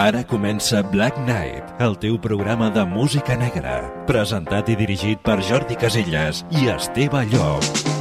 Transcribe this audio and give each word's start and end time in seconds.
Ara 0.00 0.24
comença 0.24 0.82
Black 0.82 1.16
Knight, 1.26 1.76
el 1.84 1.98
teu 2.00 2.18
programa 2.18 2.70
de 2.72 2.84
música 2.88 3.36
negra, 3.36 3.78
presentat 4.08 4.72
i 4.72 4.76
dirigit 4.80 5.20
per 5.22 5.38
Jordi 5.44 5.76
Casellas 5.78 6.44
i 6.58 6.70
Esteve 6.72 7.26
Llop. 7.30 7.92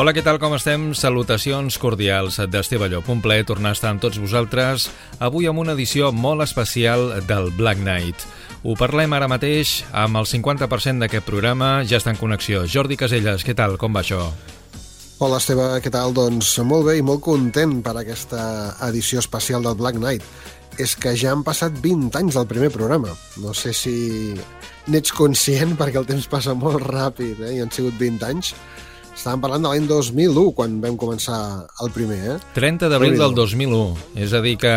Hola, 0.00 0.14
què 0.16 0.22
tal, 0.24 0.38
com 0.40 0.54
estem? 0.56 0.94
Salutacions 0.96 1.76
cordials 1.76 2.38
d'Esteve 2.48 2.86
Llop. 2.88 3.10
Un 3.12 3.18
plaer 3.20 3.44
tornar 3.44 3.74
a 3.74 3.76
estar 3.76 3.90
amb 3.92 4.00
tots 4.00 4.16
vosaltres 4.16 4.86
avui 5.20 5.44
amb 5.50 5.60
una 5.60 5.74
edició 5.76 6.08
molt 6.08 6.40
especial 6.40 7.10
del 7.28 7.50
Black 7.58 7.82
Knight. 7.84 8.24
Ho 8.60 8.74
parlem 8.76 9.14
ara 9.16 9.24
mateix 9.24 9.78
amb 9.96 10.18
el 10.20 10.26
50% 10.28 11.00
d'aquest 11.00 11.24
programa. 11.24 11.80
Ja 11.88 11.96
està 11.96 12.12
en 12.12 12.18
connexió. 12.20 12.66
Jordi 12.68 12.98
Caselles, 13.00 13.40
què 13.46 13.54
tal? 13.56 13.78
Com 13.80 13.96
va 13.96 14.02
això? 14.04 14.20
Hola 15.20 15.38
Esteve, 15.40 15.64
què 15.80 15.92
tal? 15.92 16.12
Doncs 16.16 16.58
molt 16.68 16.90
bé 16.90 16.98
i 16.98 17.04
molt 17.04 17.22
content 17.24 17.78
per 17.84 17.94
aquesta 17.96 18.42
edició 18.90 19.24
especial 19.24 19.64
del 19.64 19.78
Black 19.80 19.96
Knight. 19.96 20.26
És 20.80 20.92
que 20.92 21.14
ja 21.16 21.32
han 21.32 21.44
passat 21.44 21.80
20 21.80 22.20
anys 22.20 22.36
del 22.36 22.48
primer 22.52 22.68
programa. 22.72 23.16
No 23.40 23.56
sé 23.56 23.72
si 23.76 23.94
n'ets 24.92 25.16
conscient 25.16 25.72
perquè 25.80 26.02
el 26.02 26.08
temps 26.12 26.28
passa 26.28 26.52
molt 26.52 26.84
ràpid 26.84 27.40
eh? 27.40 27.54
i 27.56 27.64
han 27.64 27.72
sigut 27.72 27.96
20 27.96 28.28
anys 28.28 28.52
estàvem 29.14 29.42
parlant 29.42 29.64
de 29.64 29.70
l'any 29.72 29.86
2001, 29.88 30.52
quan 30.56 30.76
vam 30.82 30.96
començar 31.00 31.38
el 31.82 31.90
primer, 31.94 32.18
eh? 32.34 32.36
30 32.56 32.90
d'abril 32.92 33.16
del 33.18 33.34
2001. 33.36 33.80
És 34.22 34.34
a 34.36 34.40
dir, 34.44 34.56
que 34.60 34.72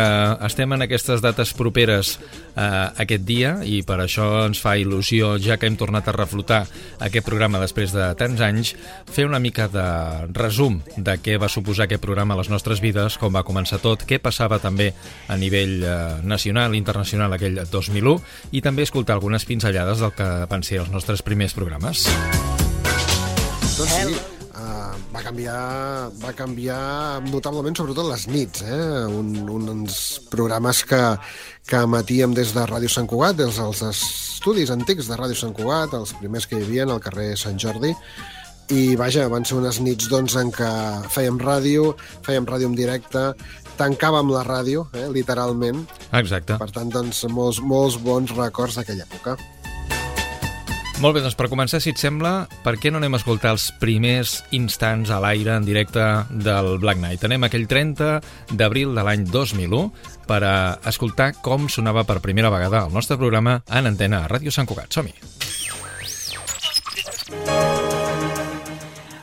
estem 0.46 0.74
en 0.76 0.84
aquestes 0.84 1.22
dates 1.24 1.54
properes 1.56 2.18
eh, 2.18 3.02
aquest 3.04 3.24
dia 3.26 3.56
i 3.64 3.82
per 3.86 3.98
això 4.04 4.28
ens 4.44 4.60
fa 4.62 4.76
il·lusió, 4.80 5.34
ja 5.42 5.58
que 5.58 5.68
hem 5.70 5.78
tornat 5.80 6.08
a 6.08 6.16
reflotar 6.16 6.64
aquest 7.04 7.26
programa 7.26 7.62
després 7.62 7.94
de 7.94 8.10
tants 8.18 8.42
anys, 8.44 8.74
fer 9.10 9.28
una 9.28 9.40
mica 9.42 9.68
de 9.72 9.86
resum 10.34 10.80
de 10.96 11.16
què 11.22 11.38
va 11.40 11.52
suposar 11.52 11.88
aquest 11.88 12.02
programa 12.04 12.34
a 12.34 12.42
les 12.42 12.50
nostres 12.52 12.82
vides, 12.84 13.18
com 13.20 13.34
va 13.34 13.46
començar 13.46 13.80
tot, 13.82 14.04
què 14.08 14.20
passava 14.22 14.60
també 14.62 14.92
a 15.28 15.38
nivell 15.40 15.80
eh, 15.82 15.96
nacional 16.24 16.74
i 16.74 16.82
internacional 16.82 17.36
aquell 17.36 17.62
2001 17.70 18.18
i 18.52 18.62
també 18.64 18.84
escoltar 18.84 19.18
algunes 19.18 19.46
pinzellades 19.48 20.04
del 20.04 20.14
que 20.16 20.30
van 20.50 20.66
ser 20.66 20.82
els 20.84 20.92
nostres 20.94 21.24
primers 21.24 21.56
programes. 21.56 22.08
Doncs 23.74 23.90
sí, 23.90 24.12
uh, 24.54 24.92
va 25.10 25.20
canviar, 25.24 25.54
va 26.22 26.30
canviar 26.38 26.76
notablement, 27.26 27.74
sobretot 27.74 28.06
les 28.06 28.28
nits, 28.30 28.62
eh? 28.62 28.76
Un, 29.10 29.32
uns 29.50 29.96
programes 30.30 30.84
que, 30.86 31.00
que 31.66 31.80
emetíem 31.82 32.36
des 32.38 32.52
de 32.54 32.62
Ràdio 32.70 32.92
Sant 32.92 33.08
Cugat, 33.10 33.34
des 33.40 33.58
dels 33.58 33.82
estudis 33.88 34.70
antics 34.70 35.10
de 35.10 35.18
Ràdio 35.18 35.34
Sant 35.40 35.56
Cugat, 35.58 35.96
els 35.98 36.14
primers 36.20 36.46
que 36.46 36.60
hi 36.60 36.68
havia 36.68 36.86
al 36.86 37.02
carrer 37.02 37.32
Sant 37.40 37.58
Jordi, 37.58 37.90
i 38.70 38.94
vaja, 39.00 39.26
van 39.32 39.42
ser 39.42 39.58
unes 39.58 39.82
nits 39.82 40.06
doncs, 40.12 40.38
en 40.38 40.54
què 40.54 40.70
fèiem 41.10 41.42
ràdio, 41.42 41.90
fèiem 42.22 42.46
ràdio 42.46 42.70
en 42.70 42.78
directe, 42.78 43.24
tancàvem 43.80 44.30
la 44.30 44.44
ràdio, 44.46 44.86
eh, 44.94 45.08
literalment. 45.10 45.82
Exacte. 46.14 46.60
Per 46.62 46.70
tant, 46.70 46.94
doncs, 46.94 47.24
molts, 47.26 47.58
molts 47.58 47.98
bons 47.98 48.38
records 48.38 48.78
d'aquella 48.78 49.08
època. 49.10 49.34
Molt 51.04 51.18
bé, 51.18 51.20
doncs 51.20 51.34
per 51.36 51.50
començar, 51.52 51.82
si 51.84 51.90
et 51.92 52.00
sembla, 52.00 52.46
per 52.64 52.78
què 52.80 52.88
no 52.88 52.96
anem 52.96 53.12
a 53.12 53.18
escoltar 53.20 53.50
els 53.52 53.66
primers 53.76 54.38
instants 54.56 55.10
a 55.12 55.18
l'aire 55.20 55.52
en 55.52 55.66
directe 55.66 56.00
del 56.32 56.78
Black 56.80 56.96
Knight? 56.96 57.26
Anem 57.28 57.42
aquell 57.44 57.66
30 57.68 58.06
d'abril 58.56 58.94
de 58.96 59.04
l'any 59.04 59.26
2001 59.28 59.82
per 60.24 60.38
a 60.48 60.54
escoltar 60.88 61.34
com 61.44 61.66
sonava 61.68 62.06
per 62.08 62.22
primera 62.24 62.48
vegada 62.48 62.86
el 62.88 62.96
nostre 62.96 63.18
programa 63.20 63.58
en 63.68 63.90
antena 63.90 64.22
a 64.22 64.30
Ràdio 64.32 64.48
Sant 64.48 64.64
Cugat. 64.64 64.96
Som-hi! 64.96 65.12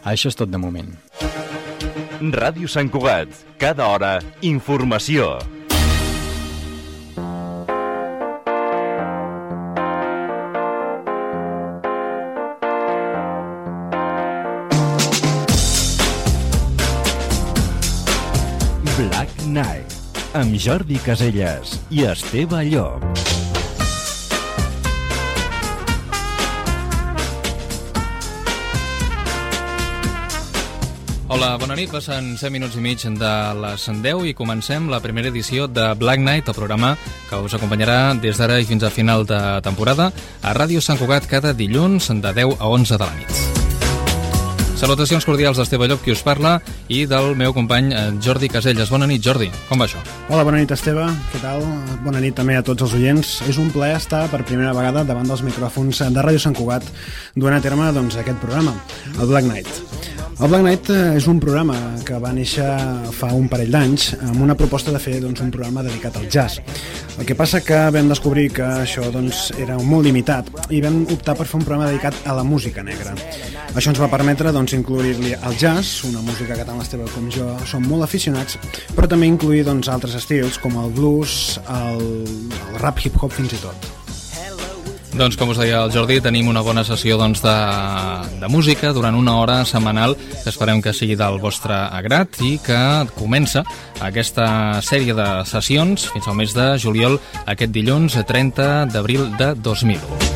Això 0.05 0.29
és 0.29 0.37
tot 0.37 0.53
de 0.53 0.61
moment. 0.61 0.93
Ràdio 2.21 2.69
Sant 2.69 2.93
Cugat. 2.93 3.33
Cada 3.57 3.89
hora, 3.89 4.19
informació. 4.45 5.31
Amb 20.41 20.57
Jordi 20.57 20.97
Caselles 21.05 21.75
i 21.93 22.01
Esteve 22.09 22.63
Llop. 22.65 23.03
Hola, 31.29 31.53
bona 31.61 31.77
nit. 31.77 31.91
Passen 31.93 32.33
7 32.39 32.49
minuts 32.49 32.75
i 32.75 32.81
mig 32.81 33.05
de 33.05 33.33
les 33.61 33.85
10 33.85 34.25
i 34.31 34.33
comencem 34.33 34.89
la 34.89 34.99
primera 35.03 35.29
edició 35.29 35.67
de 35.69 35.93
Black 35.93 36.19
Knight, 36.19 36.49
el 36.49 36.57
programa 36.57 36.95
que 37.29 37.37
us 37.37 37.53
acompanyarà 37.53 38.17
des 38.19 38.41
d'ara 38.41 38.59
i 38.59 38.65
fins 38.65 38.83
a 38.83 38.89
final 38.89 39.27
de 39.29 39.39
temporada 39.61 40.11
a 40.41 40.57
Ràdio 40.57 40.81
Sant 40.81 40.97
Cugat 40.97 41.29
cada 41.29 41.53
dilluns 41.53 42.09
de 42.09 42.33
10 42.33 42.57
a 42.57 42.67
11 42.67 42.97
de 42.97 43.05
la 43.05 43.15
nit. 43.21 43.60
Salutacions 44.81 45.27
cordials 45.29 45.59
d'Esteve 45.59 45.85
Llop, 45.85 45.99
qui 46.01 46.09
us 46.09 46.23
parla, 46.25 46.55
i 46.89 47.03
del 47.05 47.35
meu 47.37 47.53
company 47.53 47.91
eh, 47.93 47.99
Jordi 48.25 48.47
Caselles. 48.49 48.89
Bona 48.89 49.05
nit, 49.05 49.21
Jordi. 49.21 49.51
Com 49.67 49.77
va 49.77 49.85
això? 49.85 50.01
Hola, 50.25 50.41
bona 50.47 50.57
nit, 50.57 50.73
Esteve. 50.73 51.05
Què 51.29 51.41
tal? 51.43 51.61
Bona 52.01 52.17
nit 52.23 52.33
també 52.33 52.57
a 52.57 52.63
tots 52.65 52.87
els 52.87 52.97
oients. 52.97 53.35
És 53.45 53.61
un 53.61 53.69
plaer 53.69 53.99
estar 53.99 54.23
per 54.33 54.41
primera 54.41 54.73
vegada 54.73 55.05
davant 55.05 55.29
dels 55.29 55.45
micròfons 55.45 56.01
de 56.01 56.25
Ràdio 56.25 56.41
Sant 56.41 56.57
Cugat 56.57 56.89
duent 57.37 57.59
a 57.59 57.61
terme 57.61 57.93
doncs, 57.93 58.17
aquest 58.17 58.41
programa, 58.41 58.73
el 59.19 59.29
Black 59.29 59.45
Knight. 59.45 60.20
El 60.41 60.49
Black 60.49 60.63
Knight 60.63 60.87
eh, 60.89 61.17
és 61.19 61.27
un 61.29 61.37
programa 61.37 61.75
que 62.01 62.17
va 62.17 62.31
néixer 62.33 62.65
fa 63.13 63.27
un 63.37 63.45
parell 63.45 63.69
d'anys 63.75 64.07
amb 64.25 64.39
una 64.41 64.55
proposta 64.57 64.89
de 64.89 64.97
fer 64.97 65.19
doncs, 65.21 65.43
un 65.45 65.51
programa 65.53 65.83
dedicat 65.85 66.17
al 66.17 66.25
jazz. 66.33 66.57
El 67.21 67.27
que 67.29 67.37
passa 67.37 67.61
que 67.61 67.77
vam 67.93 68.09
descobrir 68.09 68.47
que 68.57 68.65
això 68.65 69.05
doncs, 69.13 69.51
era 69.61 69.77
molt 69.77 70.09
limitat 70.09 70.49
i 70.73 70.81
vam 70.81 71.03
optar 71.13 71.37
per 71.37 71.45
fer 71.45 71.59
un 71.59 71.67
programa 71.67 71.91
dedicat 71.91 72.25
a 72.25 72.33
la 72.39 72.47
música 72.47 72.81
negra. 72.81 73.13
Això 73.75 73.93
ens 73.93 74.01
va 74.01 74.09
permetre 74.09 74.49
doncs, 74.49 74.73
incluir-li 74.73 75.37
el 75.37 75.61
jazz, 75.61 76.01
una 76.09 76.25
música 76.25 76.57
que 76.57 76.65
tant 76.65 76.81
l'Esteve 76.81 77.05
com 77.13 77.29
jo 77.29 77.53
som 77.69 77.85
molt 77.85 78.09
aficionats, 78.09 78.57
però 78.97 79.05
també 79.05 79.29
incluir 79.29 79.61
doncs, 79.69 79.93
altres 79.93 80.17
estils 80.17 80.57
com 80.57 80.81
el 80.81 80.89
blues, 80.97 81.59
el, 81.69 82.05
el 82.25 82.81
rap 82.81 82.97
hip-hop 82.97 83.29
fins 83.29 83.59
i 83.61 83.61
tot. 83.61 84.00
Doncs 85.11 85.35
com 85.35 85.49
us 85.51 85.59
deia 85.59 85.81
el 85.83 85.91
Jordi, 85.91 86.21
tenim 86.23 86.47
una 86.47 86.61
bona 86.63 86.85
sessió 86.87 87.17
doncs, 87.19 87.41
de, 87.43 87.55
de 88.39 88.47
música 88.47 88.93
durant 88.95 89.17
una 89.19 89.35
hora 89.41 89.57
setmanal 89.67 90.15
que 90.15 90.47
esperem 90.49 90.79
que 90.81 90.93
sigui 90.95 91.17
del 91.19 91.35
vostre 91.43 91.75
agrat 91.75 92.39
i 92.47 92.53
que 92.63 92.79
comença 93.17 93.65
aquesta 93.99 94.79
sèrie 94.79 95.15
de 95.17 95.27
sessions 95.51 96.07
fins 96.13 96.31
al 96.31 96.39
mes 96.39 96.55
de 96.55 96.71
juliol 96.79 97.19
aquest 97.43 97.75
dilluns 97.75 98.15
30 98.15 98.71
d'abril 98.93 99.27
de 99.35 99.51
2001. 99.59 100.31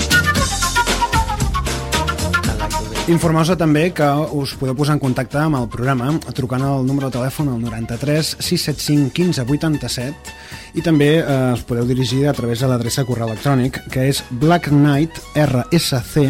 Informau-vos 3.05 3.53
també 3.55 3.91
que 3.93 4.05
us 4.33 4.55
podeu 4.57 4.75
posar 4.75 4.95
en 4.97 5.01
contacte 5.03 5.37
amb 5.37 5.59
el 5.59 5.69
programa 5.69 6.11
trucant 6.33 6.63
al 6.65 6.87
número 6.87 7.11
de 7.11 7.19
telèfon 7.19 7.51
al 7.53 7.61
93 7.61 8.35
675 8.41 9.13
15 9.13 9.45
87 9.45 10.34
i 10.75 10.83
també 10.83 11.09
eh, 11.19 11.53
us 11.55 11.63
podeu 11.67 11.87
dirigir 11.87 12.27
a 12.27 12.33
través 12.35 12.59
de 12.61 12.69
l'adreça 12.69 13.05
correu 13.07 13.29
electrònic 13.29 13.79
que 13.93 14.07
és 14.11 14.21
blacknightrSC 14.43 16.25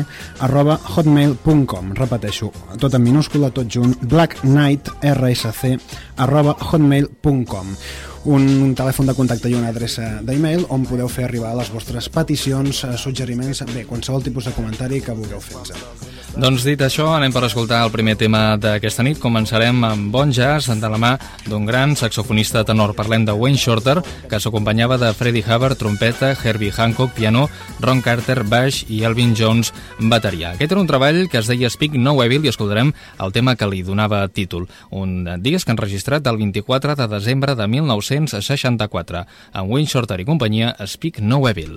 arroba 0.45 0.79
hotmail.com 0.95 1.93
repeteixo, 1.97 2.51
tot 2.81 2.93
en 2.93 3.03
minúscula, 3.05 3.51
tot 3.53 3.67
junt 3.71 3.95
blacknightrSC 4.01 5.77
arroba 6.25 6.57
hotmail.com 6.71 7.77
un, 8.25 8.45
un 8.65 8.73
telèfon 8.77 9.09
de 9.09 9.15
contacte 9.17 9.49
i 9.49 9.55
una 9.57 9.69
adreça 9.73 10.19
d'e-mail 10.25 10.65
on 10.73 10.85
podeu 10.89 11.09
fer 11.11 11.27
arribar 11.27 11.53
les 11.57 11.71
vostres 11.73 12.09
peticions, 12.09 12.83
eh, 12.85 12.97
suggeriments, 12.97 13.63
bé, 13.73 13.85
qualsevol 13.85 14.25
tipus 14.25 14.49
de 14.49 14.55
comentari 14.57 15.01
que 15.01 15.15
vulgueu 15.15 15.41
fer-nos. 15.41 16.13
Doncs 16.35 16.65
dit 16.67 16.81
això, 16.83 17.05
anem 17.15 17.31
per 17.31 17.45
escoltar 17.47 17.77
el 17.85 17.93
primer 17.93 18.17
tema 18.19 18.57
d'aquesta 18.59 19.05
nit. 19.07 19.21
Començarem 19.23 19.77
amb 19.87 20.09
bon 20.11 20.33
jazz 20.35 20.67
de 20.67 20.89
la 20.91 20.97
mà 20.99 21.13
d'un 21.45 21.63
gran 21.63 21.93
saxofonista 21.95 22.65
tenor. 22.67 22.91
Parlem 22.97 23.23
de 23.23 23.31
Wayne 23.31 23.55
Shorter, 23.55 24.01
que 24.27 24.39
s'acompanyava 24.43 24.97
de 24.99 25.13
Freddie 25.15 25.45
Hubbard, 25.47 25.79
trompeta, 25.79 26.33
Herbie 26.35 26.73
Hancock, 26.75 27.13
piano, 27.15 27.45
Ron 27.79 28.01
Carter, 28.03 28.43
baix 28.43 28.81
i 28.91 29.05
Elvin 29.07 29.31
Jones, 29.31 29.71
bateria. 29.97 30.51
Aquest 30.57 30.73
era 30.75 30.81
un 30.81 30.89
treball 30.91 31.29
que 31.31 31.39
es 31.39 31.47
deia 31.47 31.71
Speak 31.71 31.95
No 31.95 32.17
Evil 32.19 32.43
i 32.43 32.51
escoltarem 32.51 32.91
el 32.91 33.31
tema 33.31 33.55
que 33.55 33.71
li 33.71 33.79
donava 33.87 34.25
títol. 34.27 34.67
Un 34.91 35.23
disc 35.39 35.71
enregistrat 35.71 36.27
el 36.27 36.41
24 36.43 36.97
de 36.99 37.07
desembre 37.15 37.55
de 37.55 37.69
1964 38.15 39.25
amb 39.53 39.71
Wayne 39.71 39.89
Shorter 39.91 40.19
i 40.21 40.27
companyia 40.27 40.73
Speak 40.87 41.19
No 41.19 41.43
Evil. 41.49 41.75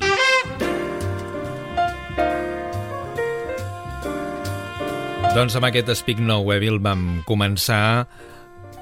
Doncs 5.35 5.59
amb 5.59 5.69
aquest 5.69 5.93
Speak 5.99 6.23
No 6.25 6.41
Evil 6.55 6.81
vam 6.83 7.23
començar 7.29 8.07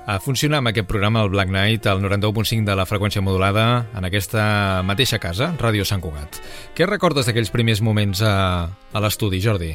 a 0.07 0.21
funcionar 0.23 0.61
amb 0.63 0.71
aquest 0.71 0.87
programa, 0.87 1.25
el 1.27 1.33
Black 1.33 1.51
Knight, 1.51 1.89
al 1.91 2.01
91.5 2.05 2.65
de 2.65 2.77
la 2.79 2.87
freqüència 2.87 3.21
modulada, 3.25 3.89
en 3.99 4.07
aquesta 4.07 4.83
mateixa 4.87 5.19
casa, 5.19 5.51
Ràdio 5.59 5.85
Sant 5.85 6.05
Cugat. 6.05 6.39
Què 6.79 6.87
recordes 6.87 7.27
d'aquells 7.27 7.51
primers 7.51 7.83
moments 7.83 8.23
a, 8.23 8.71
a 8.71 9.03
l'estudi, 9.03 9.43
Jordi? 9.43 9.73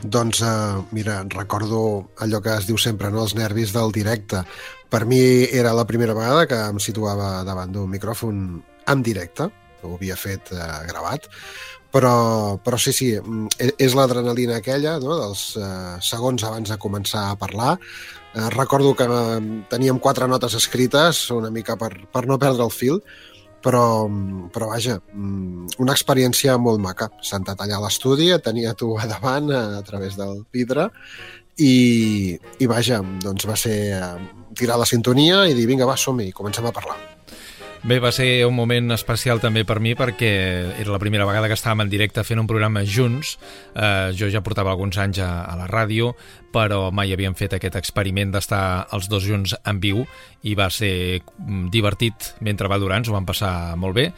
Doncs, 0.00 0.40
eh, 0.46 0.80
mira, 0.96 1.24
recordo 1.28 2.10
allò 2.22 2.40
que 2.40 2.54
es 2.54 2.70
diu 2.70 2.78
sempre, 2.78 3.10
no? 3.10 3.26
els 3.26 3.34
nervis 3.36 3.74
del 3.74 3.92
directe. 3.92 4.44
Per 4.90 5.04
mi 5.06 5.20
era 5.46 5.72
la 5.76 5.86
primera 5.86 6.14
vegada 6.16 6.46
que 6.50 6.58
em 6.72 6.78
situava 6.82 7.44
davant 7.46 7.72
d'un 7.72 7.90
micròfon 7.90 8.40
en 8.90 9.02
directe, 9.06 9.46
ho 9.82 9.94
havia 9.94 10.16
fet 10.18 10.50
eh, 10.52 10.64
gravat, 10.88 11.28
però, 11.90 12.58
però 12.62 12.78
sí, 12.78 12.92
sí, 12.94 13.10
mm, 13.18 13.56
e-, 13.58 13.74
és 13.86 13.96
l'adrenalina 13.98 14.60
aquella 14.60 14.98
no? 15.02 15.16
dels 15.18 15.44
eh, 15.58 15.96
segons 16.04 16.44
abans 16.46 16.70
de 16.70 16.78
començar 16.78 17.28
a 17.30 17.38
parlar. 17.38 17.76
Eh, 18.34 18.46
recordo 18.54 18.94
que 18.94 19.06
eh, 19.06 19.40
teníem 19.70 19.98
quatre 19.98 20.28
notes 20.30 20.54
escrites, 20.58 21.28
una 21.34 21.50
mica 21.50 21.76
per, 21.76 21.92
per 22.12 22.26
no 22.30 22.38
perdre 22.38 22.66
el 22.66 22.74
fil, 22.74 23.02
però, 23.60 24.06
però 24.54 24.70
vaja, 24.70 25.00
mm, 25.12 25.80
una 25.82 25.96
experiència 25.98 26.56
molt 26.58 26.80
maca. 26.82 27.10
Sentat 27.26 27.60
allà 27.60 27.80
a 27.80 27.84
l'estudi, 27.86 28.30
tenia 28.44 28.74
tu 28.74 28.94
a 28.96 29.08
davant 29.10 29.50
a, 29.50 29.64
a 29.80 29.82
través 29.86 30.16
del 30.18 30.44
vidre 30.52 30.90
i, 31.60 32.36
i 32.58 32.68
vaja, 32.70 33.00
doncs 33.22 33.46
va 33.48 33.56
ser 33.58 33.78
eh, 33.96 34.10
tirar 34.56 34.80
la 34.80 34.88
sintonia 34.88 35.44
i 35.48 35.56
dir 35.56 35.68
vinga, 35.68 35.88
va, 35.88 35.98
som-hi, 36.00 36.30
comencem 36.36 36.66
a 36.66 36.74
parlar. 36.74 36.98
Bé, 37.80 37.96
va 37.96 38.10
ser 38.12 38.44
un 38.44 38.52
moment 38.52 38.92
especial 38.92 39.38
també 39.40 39.62
per 39.64 39.78
mi 39.80 39.94
perquè 39.96 40.28
era 40.82 40.92
la 40.92 40.98
primera 41.00 41.24
vegada 41.24 41.48
que 41.48 41.56
estàvem 41.56 41.86
en 41.86 41.92
directe 41.92 42.20
fent 42.28 42.42
un 42.42 42.48
programa 42.48 42.82
junts. 42.84 43.38
Eh, 43.72 44.12
jo 44.12 44.28
ja 44.28 44.42
portava 44.44 44.74
alguns 44.74 44.98
anys 45.00 45.22
a, 45.24 45.30
a 45.48 45.54
la 45.56 45.68
ràdio, 45.70 46.10
però 46.52 46.90
mai 46.92 47.14
havíem 47.14 47.32
fet 47.38 47.56
aquest 47.56 47.78
experiment 47.80 48.34
d'estar 48.34 48.90
els 48.92 49.08
dos 49.08 49.24
junts 49.24 49.56
en 49.64 49.80
viu 49.80 50.04
i 50.44 50.52
va 50.58 50.68
ser 50.68 51.22
mm, 51.22 51.70
divertit 51.72 52.34
mentre 52.44 52.68
va 52.68 52.80
durar, 52.82 53.00
ens 53.00 53.08
ho 53.08 53.16
vam 53.16 53.28
passar 53.28 53.54
molt 53.80 53.96
bé. 53.96 54.10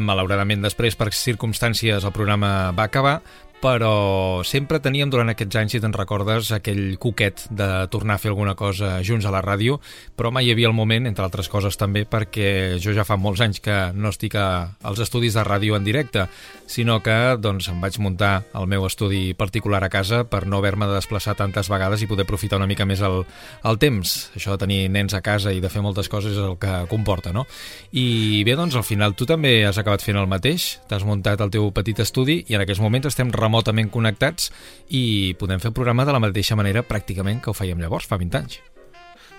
Malauradament 0.00 0.64
després, 0.64 0.96
per 0.96 1.12
circumstàncies, 1.12 2.00
el 2.00 2.16
programa 2.16 2.70
va 2.72 2.88
acabar, 2.88 3.18
però 3.60 4.40
sempre 4.44 4.80
teníem 4.80 5.10
durant 5.12 5.28
aquests 5.28 5.58
anys, 5.60 5.74
si 5.76 5.80
te'n 5.82 5.92
recordes, 5.92 6.48
aquell 6.56 6.96
cuquet 6.98 7.44
de 7.52 7.68
tornar 7.92 8.16
a 8.16 8.22
fer 8.22 8.32
alguna 8.32 8.54
cosa 8.56 8.96
junts 9.04 9.26
a 9.28 9.32
la 9.34 9.42
ràdio, 9.44 9.78
però 10.16 10.32
mai 10.32 10.48
hi 10.48 10.54
havia 10.54 10.70
el 10.70 10.76
moment, 10.76 11.06
entre 11.06 11.26
altres 11.26 11.50
coses 11.52 11.76
també, 11.76 12.06
perquè 12.08 12.80
jo 12.80 12.94
ja 12.96 13.04
fa 13.04 13.18
molts 13.20 13.42
anys 13.44 13.60
que 13.60 13.76
no 13.92 14.10
estic 14.10 14.38
a, 14.40 14.76
als 14.82 15.02
estudis 15.04 15.36
de 15.36 15.44
ràdio 15.44 15.76
en 15.76 15.84
directe, 15.84 16.26
sinó 16.70 17.00
que 17.04 17.36
doncs, 17.36 17.68
em 17.68 17.80
vaig 17.82 17.98
muntar 18.00 18.44
el 18.56 18.68
meu 18.70 18.86
estudi 18.86 19.34
particular 19.34 19.82
a 19.84 19.90
casa 19.92 20.22
per 20.24 20.46
no 20.46 20.60
haver-me 20.60 20.88
de 20.88 20.96
desplaçar 20.96 21.36
tantes 21.36 21.68
vegades 21.68 22.00
i 22.00 22.08
poder 22.08 22.24
aprofitar 22.24 22.60
una 22.60 22.68
mica 22.70 22.86
més 22.88 23.02
el, 23.04 23.24
el 23.66 23.80
temps. 23.82 24.30
Això 24.38 24.54
de 24.54 24.64
tenir 24.64 24.80
nens 24.88 25.12
a 25.14 25.20
casa 25.20 25.52
i 25.52 25.60
de 25.60 25.68
fer 25.68 25.82
moltes 25.84 26.08
coses 26.08 26.32
és 26.32 26.40
el 26.40 26.56
que 26.62 26.72
comporta, 26.88 27.34
no? 27.34 27.44
I 27.92 28.40
bé, 28.46 28.56
doncs 28.56 28.78
al 28.78 28.86
final 28.86 29.16
tu 29.18 29.26
també 29.28 29.66
has 29.66 29.80
acabat 29.82 30.04
fent 30.04 30.20
el 30.20 30.30
mateix, 30.30 30.78
t'has 30.88 31.04
muntat 31.04 31.42
el 31.42 31.52
teu 31.52 31.68
petit 31.74 32.00
estudi 32.00 32.40
i 32.48 32.56
en 32.56 32.64
aquests 32.64 32.82
moments 32.82 33.10
estem 33.10 33.34
remotament 33.50 33.90
connectats 33.90 34.50
i 34.88 35.34
podem 35.38 35.60
fer 35.60 35.74
el 35.74 35.76
programa 35.76 36.06
de 36.06 36.14
la 36.14 36.22
mateixa 36.22 36.56
manera 36.56 36.86
pràcticament 36.86 37.42
que 37.42 37.50
ho 37.50 37.56
fèiem 37.56 37.80
llavors, 37.82 38.06
fa 38.06 38.18
20 38.20 38.38
anys. 38.38 38.60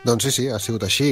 Doncs 0.02 0.26
sí, 0.26 0.32
sí, 0.34 0.44
ha 0.50 0.58
sigut 0.58 0.82
així. 0.82 1.12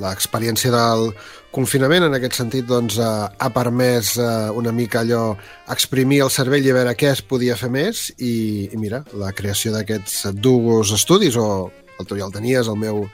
L'experiència 0.00 0.70
del 0.72 1.10
confinament, 1.52 2.06
en 2.06 2.16
aquest 2.16 2.38
sentit, 2.38 2.64
doncs, 2.64 2.96
eh, 2.96 3.26
ha 3.28 3.50
permès 3.52 4.14
eh, 4.16 4.28
una 4.56 4.72
mica 4.72 5.02
allò 5.02 5.34
exprimir 5.68 6.22
el 6.24 6.32
cervell 6.32 6.64
i 6.64 6.72
veure 6.72 6.96
què 6.96 7.10
es 7.12 7.20
podia 7.20 7.58
fer 7.60 7.68
més 7.68 8.06
i, 8.16 8.70
i 8.72 8.80
mira, 8.80 9.02
la 9.20 9.34
creació 9.36 9.74
d'aquests 9.76 10.30
dos 10.40 10.94
estudis, 10.96 11.36
o 11.36 11.68
el 12.00 12.08
tu 12.08 12.16
ja 12.16 12.24
el 12.24 12.32
tenies, 12.32 12.72
el 12.72 12.80
meu 12.80 13.04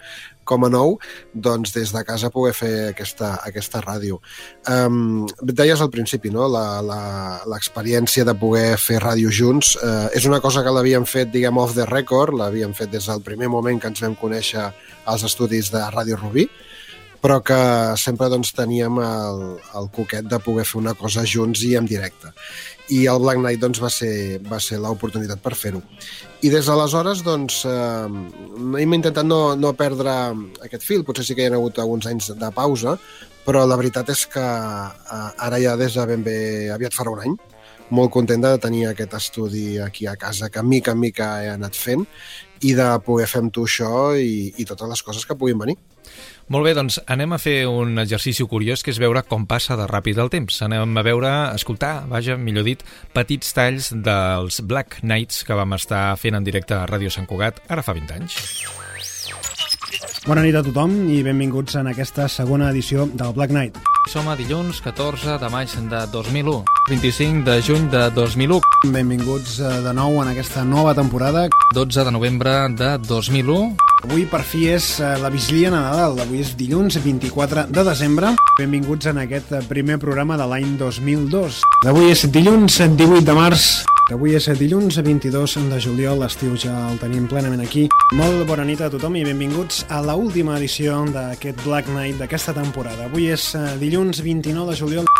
com 0.46 0.66
a 0.66 0.70
nou, 0.72 0.96
doncs 1.34 1.74
des 1.74 1.92
de 1.94 2.02
casa 2.06 2.30
poder 2.34 2.54
fer 2.56 2.72
aquesta, 2.92 3.34
aquesta 3.46 3.82
ràdio. 3.84 4.20
Um, 4.70 5.26
deies 5.42 5.82
al 5.82 5.92
principi, 5.92 6.30
no?, 6.34 6.46
l'experiència 7.50 8.24
de 8.26 8.36
poder 8.38 8.76
fer 8.80 9.00
ràdio 9.02 9.32
junts 9.34 9.74
uh, 9.80 10.06
és 10.16 10.26
una 10.30 10.40
cosa 10.44 10.62
que 10.64 10.72
l'havíem 10.72 11.06
fet, 11.08 11.32
diguem, 11.34 11.58
off 11.60 11.76
the 11.76 11.86
record, 11.90 12.36
l'havíem 12.38 12.74
fet 12.76 12.94
des 12.94 13.10
del 13.10 13.24
primer 13.26 13.50
moment 13.52 13.80
que 13.82 13.90
ens 13.92 14.02
vam 14.06 14.16
conèixer 14.18 14.70
als 15.06 15.26
estudis 15.26 15.70
de 15.74 15.82
Ràdio 15.92 16.18
Rubí, 16.20 16.46
però 17.26 17.40
que 17.42 17.58
sempre 17.98 18.28
doncs, 18.30 18.52
teníem 18.54 19.00
el, 19.02 19.40
el 19.78 19.88
coquet 19.94 20.28
de 20.30 20.38
poder 20.42 20.66
fer 20.68 20.78
una 20.78 20.94
cosa 20.94 21.24
junts 21.26 21.64
i 21.66 21.74
en 21.78 21.88
directe. 21.88 22.30
I 22.94 23.06
el 23.10 23.18
Black 23.22 23.40
Knight 23.40 23.62
doncs, 23.62 23.80
va 23.82 23.90
ser, 23.90 24.38
va 24.46 24.60
ser 24.62 24.78
l'oportunitat 24.82 25.42
per 25.42 25.56
fer-ho. 25.58 25.82
I 26.46 26.50
des 26.52 26.68
d'aleshores 26.68 27.24
doncs, 27.26 27.64
eh, 27.66 28.82
hem 28.82 28.92
intentat 28.94 29.26
no, 29.26 29.56
no 29.58 29.72
perdre 29.74 30.12
aquest 30.62 30.84
fil, 30.86 31.02
potser 31.02 31.24
sí 31.26 31.34
que 31.34 31.42
hi 31.42 31.48
ha 31.50 31.56
hagut 31.56 31.80
alguns 31.82 32.06
anys 32.06 32.28
de 32.38 32.50
pausa, 32.54 32.92
però 33.42 33.64
la 33.66 33.78
veritat 33.80 34.12
és 34.14 34.22
que 34.30 34.44
eh, 34.44 35.46
ara 35.48 35.58
ja 35.58 35.74
des 35.80 35.96
de 35.98 36.04
ben 36.06 36.22
bé 36.22 36.36
aviat 36.70 36.94
farà 36.94 37.10
un 37.16 37.24
any, 37.24 37.34
molt 37.90 38.12
content 38.14 38.44
de 38.44 38.52
tenir 38.62 38.84
aquest 38.92 39.16
estudi 39.18 39.80
aquí 39.82 40.06
a 40.06 40.14
casa 40.20 40.50
que 40.50 40.62
mica 40.62 40.94
en 40.94 41.02
mica 41.02 41.30
he 41.42 41.50
anat 41.50 41.74
fent 41.74 42.06
i 42.62 42.76
de 42.78 42.92
poder 43.06 43.26
fer 43.26 43.42
amb 43.42 43.54
tu 43.54 43.66
això 43.66 44.14
i, 44.14 44.52
i 44.54 44.68
totes 44.70 44.92
les 44.92 45.02
coses 45.02 45.26
que 45.26 45.38
puguin 45.40 45.58
venir. 45.64 45.78
Molt 46.46 46.62
bé, 46.62 46.76
doncs 46.78 47.00
anem 47.10 47.34
a 47.34 47.40
fer 47.42 47.56
un 47.66 47.98
exercici 47.98 48.46
curiós 48.46 48.84
que 48.86 48.92
és 48.94 49.00
veure 49.02 49.24
com 49.26 49.48
passa 49.50 49.74
de 49.78 49.88
ràpid 49.90 50.20
el 50.22 50.30
temps. 50.30 50.60
Anem 50.62 50.94
a 50.94 51.02
veure, 51.02 51.32
a 51.50 51.58
escoltar, 51.58 52.06
vaja, 52.06 52.38
millor 52.38 52.68
dit, 52.68 52.86
petits 53.16 53.50
talls 53.56 53.90
dels 53.90 54.62
Black 54.62 55.02
Nights 55.02 55.42
que 55.42 55.58
vam 55.58 55.74
estar 55.74 56.12
fent 56.22 56.38
en 56.38 56.46
directe 56.46 56.78
a 56.78 56.86
Ràdio 56.86 57.10
Sant 57.10 57.26
Cugat 57.26 57.64
ara 57.66 57.82
fa 57.82 57.98
20 57.98 58.20
anys. 58.20 58.85
Bona 60.26 60.42
nit 60.42 60.56
a 60.58 60.60
tothom 60.66 61.04
i 61.06 61.20
benvinguts 61.22 61.76
en 61.78 61.86
aquesta 61.86 62.24
segona 62.26 62.72
edició 62.72 63.04
del 63.06 63.30
Black 63.36 63.52
Night. 63.54 63.76
Som 64.10 64.26
a 64.26 64.34
dilluns 64.34 64.80
14 64.82 65.36
de 65.38 65.50
maig 65.54 65.70
de 65.70 66.00
2001, 66.10 66.64
25 66.90 67.44
de 67.46 67.54
juny 67.62 67.86
de 67.92 68.02
2001. 68.10 68.58
Benvinguts 68.90 69.60
eh, 69.60 69.70
de 69.86 69.94
nou 69.94 70.18
en 70.24 70.32
aquesta 70.32 70.66
nova 70.66 70.96
temporada. 70.98 71.46
12 71.78 72.08
de 72.10 72.16
novembre 72.18 72.58
de 72.74 72.90
2001. 73.06 73.76
Avui 74.02 74.26
per 74.26 74.42
fi 74.42 74.66
és 74.74 74.96
eh, 74.98 75.14
la 75.22 75.30
vigília 75.30 75.70
de 75.70 75.78
Nadal, 75.78 76.18
avui 76.26 76.42
és 76.42 76.56
dilluns 76.58 76.98
24 76.98 77.68
de 77.70 77.86
desembre. 77.86 78.34
Benvinguts 78.58 79.06
en 79.14 79.22
aquest 79.22 79.54
eh, 79.54 79.62
primer 79.70 80.02
programa 80.02 80.34
de 80.34 80.50
l'any 80.50 80.74
2002. 80.74 81.62
Avui 81.86 82.10
és 82.10 82.26
dilluns 82.34 82.82
18 82.82 83.22
de 83.22 83.38
març 83.44 83.76
Avui 84.14 84.36
és 84.38 84.44
dilluns 84.54 85.00
22 85.02 85.56
de 85.66 85.78
juliol, 85.82 86.20
l'estiu 86.22 86.52
ja 86.54 86.70
el 86.92 86.98
tenim 87.02 87.24
plenament 87.26 87.64
aquí. 87.64 87.88
Molt 88.14 88.44
bona 88.46 88.62
nit 88.62 88.78
a 88.78 88.86
tothom 88.92 89.16
i 89.18 89.24
benvinguts 89.26 89.80
a 89.90 89.98
la 89.98 90.14
última 90.14 90.54
edició 90.60 91.00
d'aquest 91.10 91.64
Black 91.64 91.90
Night 91.90 92.20
d'aquesta 92.22 92.54
temporada. 92.54 93.08
Avui 93.10 93.26
és 93.34 93.48
dilluns 93.80 94.22
29 94.22 94.70
de 94.70 94.78
juliol. 94.78 95.10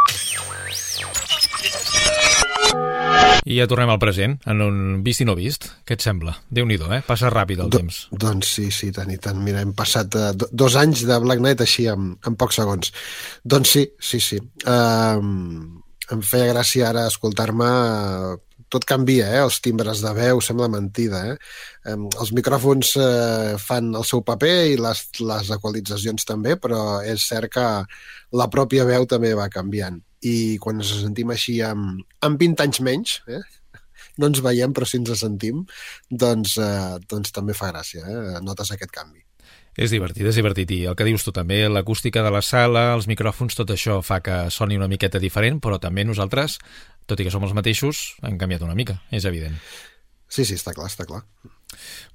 I 3.43 3.59
ja 3.59 3.67
tornem 3.67 3.91
al 3.91 3.99
present, 3.99 4.39
en 4.47 4.63
un 4.63 4.79
vist 5.03 5.25
i 5.25 5.27
no 5.27 5.35
vist. 5.35 5.67
Què 5.83 5.99
et 5.99 6.07
sembla? 6.07 6.37
déu 6.47 6.71
nhi 6.71 6.79
eh? 6.79 7.03
Passa 7.11 7.27
ràpid 7.27 7.67
el 7.67 7.75
Do, 7.75 7.83
temps. 7.83 8.07
Doncs 8.15 8.55
sí, 8.55 8.71
sí, 8.71 8.93
tant 8.95 9.11
i 9.11 9.19
tant. 9.19 9.43
Mira, 9.43 9.67
hem 9.67 9.75
passat 9.75 10.15
uh, 10.15 10.31
dos 10.31 10.79
anys 10.79 11.03
de 11.11 11.19
Black 11.27 11.43
Knight 11.43 11.61
així 11.61 11.91
en, 11.91 12.15
en 12.23 12.39
pocs 12.39 12.63
segons. 12.63 12.95
Doncs 13.43 13.69
sí, 13.69 13.89
sí, 13.99 14.23
sí. 14.23 14.39
Uh, 14.63 15.19
em 16.15 16.23
feia 16.23 16.53
gràcia 16.55 16.87
ara 16.91 17.09
escoltar-me 17.11 17.67
tot 18.73 18.87
canvia, 18.89 19.27
eh? 19.31 19.43
els 19.45 19.59
timbres 19.65 20.03
de 20.05 20.13
veu, 20.17 20.41
sembla 20.43 20.69
mentida. 20.73 21.23
Eh? 21.33 21.95
Els 21.95 22.33
micròfons 22.37 22.95
eh, 23.01 23.55
fan 23.63 23.93
el 23.95 24.07
seu 24.09 24.25
paper 24.27 24.57
i 24.73 24.79
les, 24.81 25.05
les 25.21 25.53
equalitzacions 25.57 26.27
també, 26.29 26.57
però 26.61 27.01
és 27.07 27.29
cert 27.31 27.53
que 27.55 27.67
la 28.37 28.49
pròpia 28.53 28.87
veu 28.89 29.07
també 29.11 29.35
va 29.39 29.51
canviant. 29.53 30.01
I 30.27 30.57
quan 30.63 30.81
ens 30.83 30.95
sentim 31.05 31.31
així 31.35 31.61
amb, 31.63 32.03
amb 32.27 32.43
20 32.43 32.67
anys 32.67 32.83
menys, 32.83 33.21
eh? 33.31 33.45
no 34.19 34.33
ens 34.33 34.43
veiem 34.43 34.75
però 34.75 34.89
si 34.89 34.99
ens 35.03 35.15
sentim, 35.21 35.63
doncs, 36.11 36.59
eh, 36.59 36.99
doncs 37.07 37.37
també 37.37 37.55
fa 37.55 37.71
gràcia, 37.75 38.03
eh? 38.03 38.43
notes 38.43 38.75
aquest 38.75 38.95
canvi. 38.95 39.23
És 39.77 39.93
divertit, 39.93 40.25
és 40.25 40.39
divertit. 40.39 40.71
I 40.73 40.87
el 40.89 40.95
que 40.97 41.05
dius 41.05 41.25
tu 41.27 41.35
també, 41.37 41.59
l'acústica 41.69 42.23
de 42.25 42.31
la 42.33 42.41
sala, 42.41 42.89
els 42.97 43.07
micròfons, 43.11 43.59
tot 43.59 43.71
això 43.75 43.99
fa 44.01 44.23
que 44.25 44.47
soni 44.51 44.79
una 44.81 44.89
miqueta 44.89 45.21
diferent, 45.21 45.61
però 45.61 45.77
també 45.79 46.07
nosaltres 46.09 46.57
tot 47.07 47.21
i 47.21 47.27
que 47.27 47.33
som 47.35 47.45
els 47.47 47.55
mateixos, 47.57 48.17
han 48.27 48.39
canviat 48.41 48.65
una 48.67 48.77
mica, 48.79 49.01
és 49.15 49.27
evident. 49.29 49.59
Sí, 50.29 50.45
sí, 50.45 50.55
està 50.59 50.75
clar, 50.75 50.91
està 50.91 51.07
clar. 51.09 51.23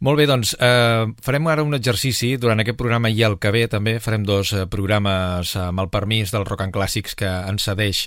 Molt 0.02 0.18
bé, 0.18 0.26
doncs 0.26 0.54
eh, 0.58 1.06
farem 1.22 1.48
ara 1.52 1.64
un 1.66 1.76
exercici 1.78 2.32
durant 2.42 2.62
aquest 2.64 2.78
programa 2.80 3.12
i 3.12 3.20
el 3.28 3.36
que 3.42 3.52
ve 3.54 3.66
també 3.70 3.98
farem 4.02 4.24
dos 4.26 4.54
eh, 4.56 4.64
programes 4.72 5.52
amb 5.60 5.84
el 5.84 5.92
permís 5.94 6.34
del 6.34 6.48
Rock 6.48 6.66
and 6.66 6.74
Clàssics 6.74 7.14
que 7.20 7.30
ens 7.30 7.68
cedeix 7.68 8.06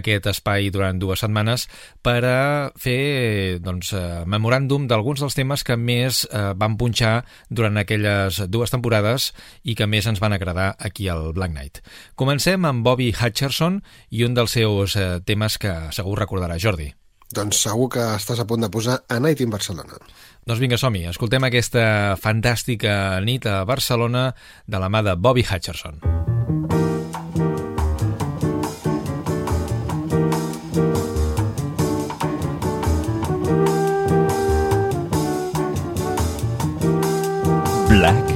aquest 0.00 0.26
espai 0.32 0.72
durant 0.74 0.98
dues 0.98 1.22
setmanes 1.22 1.68
per 2.02 2.18
a 2.26 2.40
fer 2.80 3.60
doncs, 3.62 3.92
eh, 3.94 4.24
memoràndum 4.26 4.88
d'alguns 4.90 5.22
dels 5.22 5.38
temes 5.38 5.62
que 5.66 5.78
més 5.78 6.24
eh, 6.26 6.50
van 6.58 6.78
punxar 6.80 7.20
durant 7.48 7.78
aquelles 7.78 8.42
dues 8.50 8.74
temporades 8.74 9.30
i 9.62 9.78
que 9.78 9.86
més 9.86 10.10
ens 10.10 10.22
van 10.22 10.34
agradar 10.34 10.72
aquí 10.78 11.10
al 11.12 11.30
Black 11.36 11.54
Knight. 11.54 11.84
Comencem 12.16 12.66
amb 12.66 12.82
Bobby 12.86 13.12
Hutcherson 13.14 13.82
i 14.10 14.26
un 14.26 14.34
dels 14.34 14.58
seus 14.58 14.96
eh, 14.98 15.10
temes 15.24 15.60
que 15.62 15.76
segur 15.94 16.18
recordarà 16.18 16.58
Jordi. 16.58 16.94
Doncs 17.34 17.58
segur 17.66 17.88
que 17.90 18.04
estàs 18.14 18.38
a 18.38 18.46
punt 18.46 18.62
de 18.62 18.70
posar 18.70 19.00
a 19.08 19.18
Night 19.18 19.42
in 19.42 19.50
Barcelona. 19.50 19.98
Doncs 20.46 20.62
vinga, 20.62 20.78
som-hi. 20.78 21.06
Escoltem 21.10 21.42
aquesta 21.48 22.14
fantàstica 22.22 23.18
nit 23.26 23.48
a 23.50 23.64
Barcelona 23.66 24.30
de 24.66 24.78
la 24.78 24.90
mà 24.92 25.02
de 25.02 25.16
Bobby 25.18 25.42
Hutcherson. 25.42 25.98
Black 37.90 38.35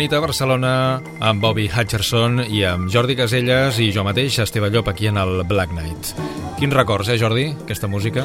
nit 0.00 0.14
a 0.16 0.20
Barcelona 0.22 0.72
amb 1.20 1.42
Bobby 1.44 1.66
Hutcherson 1.68 2.40
i 2.48 2.62
amb 2.64 2.88
Jordi 2.88 3.18
Caselles 3.18 3.76
i 3.84 3.90
jo 3.92 4.00
mateix, 4.06 4.38
Esteve 4.40 4.70
Llop, 4.72 4.88
aquí 4.88 5.10
en 5.10 5.18
el 5.20 5.42
Black 5.44 5.74
Knight. 5.74 6.14
Quins 6.56 6.72
records, 6.72 7.10
eh, 7.12 7.18
Jordi, 7.20 7.50
aquesta 7.66 7.90
música? 7.90 8.24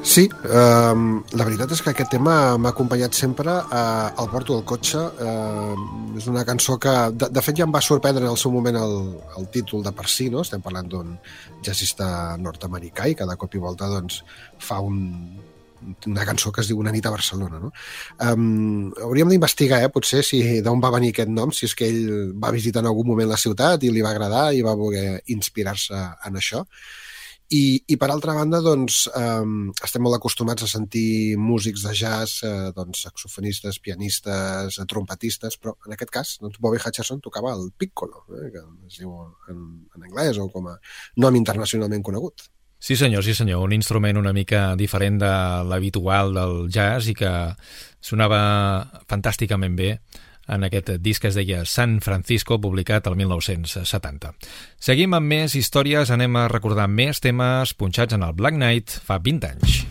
Sí, 0.00 0.24
eh, 0.30 0.94
la 1.36 1.44
veritat 1.44 1.74
és 1.74 1.82
que 1.84 1.92
aquest 1.92 2.08
tema 2.14 2.56
m'ha 2.56 2.72
acompanyat 2.72 3.12
sempre, 3.12 3.52
eh, 3.52 4.08
el 4.22 4.30
porto 4.32 4.56
al 4.56 4.64
cotxe, 4.64 5.02
eh, 5.26 5.74
és 6.16 6.30
una 6.32 6.46
cançó 6.48 6.78
que, 6.78 6.94
de, 7.12 7.28
de 7.28 7.42
fet 7.44 7.60
ja 7.60 7.66
em 7.68 7.74
va 7.74 7.84
sorprendre 7.84 8.24
en 8.24 8.30
el 8.30 8.40
seu 8.40 8.54
moment 8.54 8.80
el, 8.80 8.96
el 9.36 9.50
títol 9.52 9.84
de 9.84 9.92
per 9.92 10.08
si, 10.08 10.30
no? 10.30 10.40
estem 10.40 10.64
parlant 10.64 10.88
d'un 10.88 11.18
jazzista 11.60 12.38
nord-americà 12.40 13.10
i 13.12 13.18
cada 13.18 13.36
cop 13.36 13.54
i 13.54 13.60
volta 13.60 13.92
doncs, 13.92 14.22
fa 14.56 14.80
un, 14.80 15.02
una 16.06 16.26
cançó 16.28 16.52
que 16.52 16.62
es 16.62 16.70
diu 16.70 16.78
Una 16.78 16.92
nit 16.94 17.06
a 17.06 17.12
Barcelona. 17.14 17.60
No? 17.62 17.72
Um, 18.24 18.92
hauríem 19.04 19.32
d'investigar, 19.32 19.82
eh, 19.84 19.90
potser, 19.94 20.22
si 20.26 20.42
d'on 20.64 20.80
va 20.84 20.92
venir 20.94 21.12
aquest 21.14 21.32
nom, 21.32 21.52
si 21.52 21.66
és 21.66 21.74
que 21.78 21.88
ell 21.88 22.32
va 22.38 22.54
visitar 22.54 22.84
en 22.84 22.90
algun 22.92 23.08
moment 23.12 23.28
la 23.30 23.40
ciutat 23.40 23.84
i 23.84 23.92
li 23.92 24.04
va 24.04 24.14
agradar 24.14 24.48
i 24.54 24.64
va 24.66 24.78
voler 24.78 25.20
inspirar-se 25.34 26.06
en 26.28 26.40
això. 26.40 26.64
I, 27.48 27.80
i 27.88 27.96
per 27.96 28.10
altra 28.12 28.34
banda, 28.36 28.58
doncs, 28.60 29.06
um, 29.16 29.70
estem 29.86 30.02
molt 30.04 30.18
acostumats 30.18 30.66
a 30.66 30.68
sentir 30.68 31.38
músics 31.40 31.86
de 31.86 31.94
jazz, 31.96 32.42
eh, 32.44 32.68
doncs, 32.76 33.06
saxofonistes, 33.06 33.78
pianistes, 33.80 34.76
trompetistes, 34.90 35.56
però 35.56 35.72
en 35.88 35.96
aquest 35.96 36.12
cas, 36.12 36.34
doncs, 36.42 36.60
Bobby 36.60 36.76
Hutcherson 36.82 37.22
tocava 37.24 37.54
el 37.56 37.70
piccolo, 37.72 38.26
eh, 38.36 38.50
que 38.52 38.66
es 38.90 39.00
diu 39.00 39.16
en, 39.48 39.64
en 39.96 40.04
anglès 40.10 40.42
o 40.42 40.50
com 40.52 40.68
a 40.68 40.76
nom 41.24 41.40
internacionalment 41.40 42.04
conegut. 42.04 42.50
Sí 42.78 42.94
senyor, 42.96 43.24
sí 43.24 43.34
senyor, 43.34 43.64
un 43.66 43.74
instrument 43.74 44.16
una 44.20 44.32
mica 44.32 44.76
diferent 44.78 45.18
de 45.18 45.32
l'habitual 45.66 46.32
del 46.34 46.56
jazz 46.70 47.10
i 47.10 47.14
que 47.18 47.32
sonava 48.00 48.40
fantàsticament 49.10 49.74
bé 49.76 49.90
en 50.48 50.64
aquest 50.64 50.94
disc 51.04 51.22
que 51.22 51.28
es 51.28 51.36
deia 51.36 51.64
San 51.68 51.98
Francisco, 52.00 52.60
publicat 52.60 53.06
el 53.10 53.18
1970. 53.20 54.32
Seguim 54.80 55.18
amb 55.18 55.34
més 55.34 55.58
històries, 55.58 56.14
anem 56.14 56.40
a 56.40 56.48
recordar 56.48 56.88
més 56.88 57.20
temes 57.20 57.74
punxats 57.74 58.16
en 58.16 58.24
el 58.24 58.32
Black 58.38 58.56
Knight 58.56 58.98
fa 59.04 59.20
20 59.20 59.52
anys. 59.52 59.82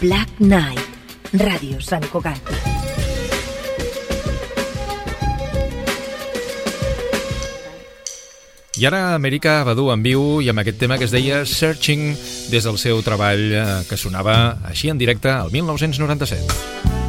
Black 0.00 0.38
Knight, 0.40 1.00
Ràdio 1.36 1.82
Sant 1.84 2.06
Cugat. 2.08 2.69
I 8.80 8.86
ara 8.88 9.00
Amèrica 9.12 9.58
Badu 9.68 9.90
en 9.92 10.00
viu 10.00 10.22
i 10.40 10.46
amb 10.48 10.62
aquest 10.62 10.78
tema 10.80 10.96
que 10.96 11.04
es 11.04 11.12
deia 11.12 11.42
Searching 11.44 12.14
des 12.48 12.64
del 12.64 12.78
seu 12.80 13.02
treball 13.04 13.42
eh, 13.52 13.66
que 13.84 14.00
sonava 14.00 14.38
així 14.72 14.88
en 14.88 14.96
directe 14.96 15.28
al 15.28 15.52
1997. 15.52 16.99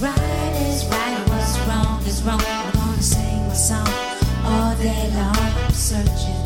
right 0.00 0.66
is 0.68 0.86
right, 0.86 1.24
what's 1.28 1.58
wrong 1.66 2.02
is 2.06 2.22
wrong. 2.22 2.40
I'm 2.40 2.72
gonna 2.72 3.02
sing 3.02 3.46
my 3.48 3.54
song 3.54 3.88
all 4.44 4.74
day 4.76 5.10
long. 5.14 5.72
Searching. 5.72 6.39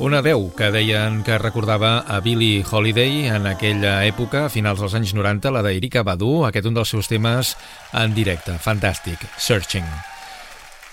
Una 0.00 0.22
veu 0.24 0.46
que 0.56 0.70
deien 0.72 1.18
que 1.26 1.36
recordava 1.36 1.98
a 2.08 2.22
Billie 2.24 2.62
Holiday 2.64 3.26
en 3.28 3.44
aquella 3.50 3.98
època, 4.08 4.46
a 4.46 4.52
finals 4.52 4.80
dels 4.80 4.94
anys 4.96 5.12
90, 5.12 5.52
la 5.52 5.60
d'Erika 5.66 6.00
Badu, 6.08 6.46
aquest 6.48 6.70
un 6.70 6.78
dels 6.78 6.94
seus 6.96 7.10
temes 7.12 7.52
en 7.92 8.16
directe. 8.16 8.56
Fantàstic. 8.64 9.28
Searching. 9.36 9.84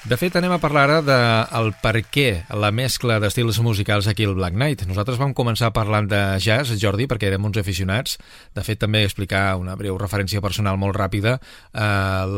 De 0.08 0.16
fet, 0.16 0.38
anem 0.40 0.54
a 0.56 0.60
parlar 0.64 0.86
ara 0.86 0.98
del 1.04 1.74
per 1.82 2.00
què 2.08 2.46
la 2.56 2.70
mescla 2.72 3.18
d'estils 3.20 3.58
musicals 3.60 4.06
aquí 4.08 4.24
al 4.24 4.38
Black 4.38 4.56
Knight. 4.56 4.86
Nosaltres 4.88 5.18
vam 5.20 5.34
començar 5.36 5.74
parlant 5.76 6.06
de 6.08 6.22
jazz, 6.40 6.72
Jordi, 6.80 7.10
perquè 7.12 7.28
érem 7.28 7.44
uns 7.44 7.58
aficionats. 7.60 8.14
De 8.56 8.64
fet, 8.64 8.80
també 8.80 9.02
explicar 9.04 9.58
una 9.60 9.76
breu 9.76 9.98
referència 10.00 10.40
personal 10.40 10.80
molt 10.80 10.96
ràpida. 10.96 11.34
Eh, 11.74 11.82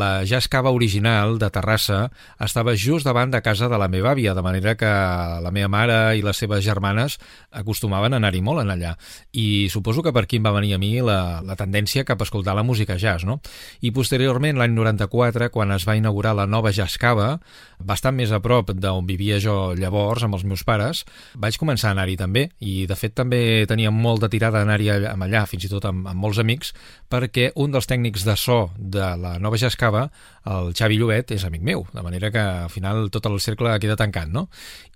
la 0.01 0.23
Jazz 0.25 0.49
Cava 0.49 0.71
original 0.73 1.37
de 1.37 1.51
Terrassa 1.53 1.99
estava 2.41 2.73
just 2.73 3.05
davant 3.05 3.29
de 3.29 3.43
casa 3.45 3.69
de 3.69 3.77
la 3.77 3.87
meva 3.87 4.15
àvia, 4.15 4.33
de 4.33 4.41
manera 4.41 4.73
que 4.73 4.89
la 4.89 5.53
meva 5.53 5.69
mare 5.69 5.99
i 6.17 6.25
les 6.25 6.41
seves 6.41 6.65
germanes 6.65 7.19
acostumaven 7.53 8.17
a 8.17 8.21
anar-hi 8.23 8.41
molt 8.41 8.63
en 8.63 8.73
allà. 8.73 8.95
I 9.37 9.69
suposo 9.69 10.01
que 10.01 10.15
per 10.15 10.25
aquí 10.25 10.41
em 10.41 10.49
va 10.49 10.55
venir 10.57 10.73
a 10.73 10.81
mi 10.81 10.95
la, 11.05 11.43
la 11.45 11.59
tendència 11.59 12.01
cap 12.01 12.17
a 12.17 12.25
escoltar 12.25 12.57
la 12.57 12.65
música 12.65 12.97
jazz, 12.97 13.29
no? 13.29 13.37
I 13.85 13.93
posteriorment, 13.93 14.57
l'any 14.57 14.73
94, 14.73 15.53
quan 15.53 15.77
es 15.77 15.85
va 15.85 15.99
inaugurar 16.01 16.33
la 16.33 16.49
nova 16.49 16.73
Jazz 16.73 16.97
Cava, 16.97 17.35
bastant 17.79 18.15
més 18.15 18.31
a 18.35 18.41
prop 18.43 18.71
d'on 18.75 19.07
vivia 19.07 19.39
jo 19.39 19.73
llavors 19.77 20.23
amb 20.25 20.35
els 20.35 20.45
meus 20.47 20.63
pares, 20.67 21.05
vaig 21.39 21.57
començar 21.59 21.89
a 21.89 21.95
anar-hi 21.95 22.17
també 22.19 22.49
i 22.59 22.85
de 22.89 22.97
fet 22.99 23.15
també 23.15 23.65
tenia 23.69 23.91
molt 23.91 24.23
de 24.23 24.29
tirada 24.31 24.59
d'anar-hi 24.59 24.89
allà, 24.91 25.45
fins 25.47 25.65
i 25.65 25.71
tot 25.71 25.85
amb, 25.87 26.07
amb 26.11 26.19
molts 26.19 26.41
amics, 26.41 26.73
perquè 27.09 27.51
un 27.55 27.71
dels 27.71 27.87
tècnics 27.87 28.25
de 28.27 28.35
so 28.37 28.69
de 28.77 29.13
la 29.19 29.37
nova 29.39 29.57
Jascava, 29.57 30.09
el 30.49 30.73
Xavi 30.75 30.97
Llobet, 30.99 31.33
és 31.35 31.45
amic 31.45 31.63
meu, 31.65 31.85
de 31.93 32.03
manera 32.03 32.31
que 32.33 32.41
al 32.41 32.71
final 32.73 33.09
tot 33.13 33.27
el 33.29 33.39
cercle 33.43 33.75
queda 33.81 33.97
tancat, 33.99 34.29
no? 34.31 34.47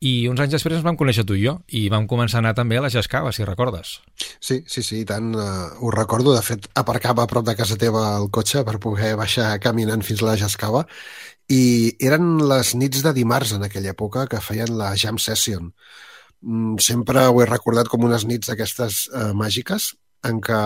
I 0.02 0.28
uns 0.32 0.42
anys 0.44 0.58
després 0.58 0.78
ens 0.78 0.86
vam 0.86 0.98
conèixer 1.00 1.26
tu 1.28 1.38
i 1.38 1.44
jo 1.46 1.58
i 1.72 1.86
vam 1.94 2.08
començar 2.10 2.40
a 2.40 2.44
anar 2.44 2.54
també 2.58 2.80
a 2.80 2.86
la 2.86 2.92
Jascava, 2.94 3.32
si 3.32 3.46
recordes. 3.48 4.00
Sí, 4.40 4.62
sí, 4.68 4.84
sí, 4.84 5.04
tant 5.08 5.34
uh, 5.36 5.74
ho 5.80 5.92
recordo. 5.94 6.34
De 6.36 6.44
fet, 6.46 6.68
aparcava 6.80 7.24
a 7.24 7.30
prop 7.30 7.46
de 7.46 7.56
casa 7.60 7.78
teva 7.80 8.06
el 8.18 8.30
cotxe 8.34 8.64
per 8.68 8.80
poder 8.84 9.14
baixar 9.20 9.54
caminant 9.64 10.04
fins 10.06 10.24
a 10.24 10.32
la 10.32 10.40
Jascava 10.40 10.86
i 11.52 11.96
eren 12.00 12.38
les 12.48 12.74
nits 12.80 13.04
de 13.04 13.14
dimarts 13.14 13.54
en 13.58 13.66
aquella 13.66 13.92
època 13.92 14.28
que 14.32 14.42
feien 14.42 14.78
la 14.78 14.94
Jam 14.96 15.20
Session. 15.20 15.74
Mm, 16.42 16.80
sempre 16.80 17.28
ho 17.28 17.42
he 17.42 17.50
recordat 17.50 17.90
com 17.92 18.04
unes 18.04 18.26
nits 18.28 18.50
d'aquestes 18.50 19.08
eh, 19.12 19.32
màgiques 19.34 19.94
en 20.28 20.40
què 20.44 20.62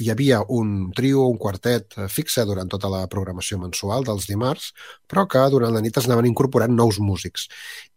hi 0.00 0.10
havia 0.10 0.40
un 0.48 0.90
trio, 0.96 1.26
un 1.28 1.38
quartet 1.38 1.96
eh, 1.98 2.08
fixe 2.08 2.44
durant 2.48 2.68
tota 2.70 2.90
la 2.90 3.04
programació 3.10 3.58
mensual 3.60 4.04
dels 4.06 4.26
dimarts, 4.30 4.72
però 5.06 5.26
que 5.30 5.42
durant 5.52 5.74
la 5.74 5.82
nit 5.84 5.96
es 5.96 6.08
anaven 6.08 6.28
incorporant 6.30 6.74
nous 6.74 7.00
músics. 7.00 7.48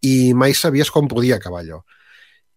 I 0.02 0.34
mai 0.34 0.54
sabies 0.58 0.92
com 0.92 1.08
podia 1.08 1.40
acabar 1.40 1.64
allò. 1.64 1.84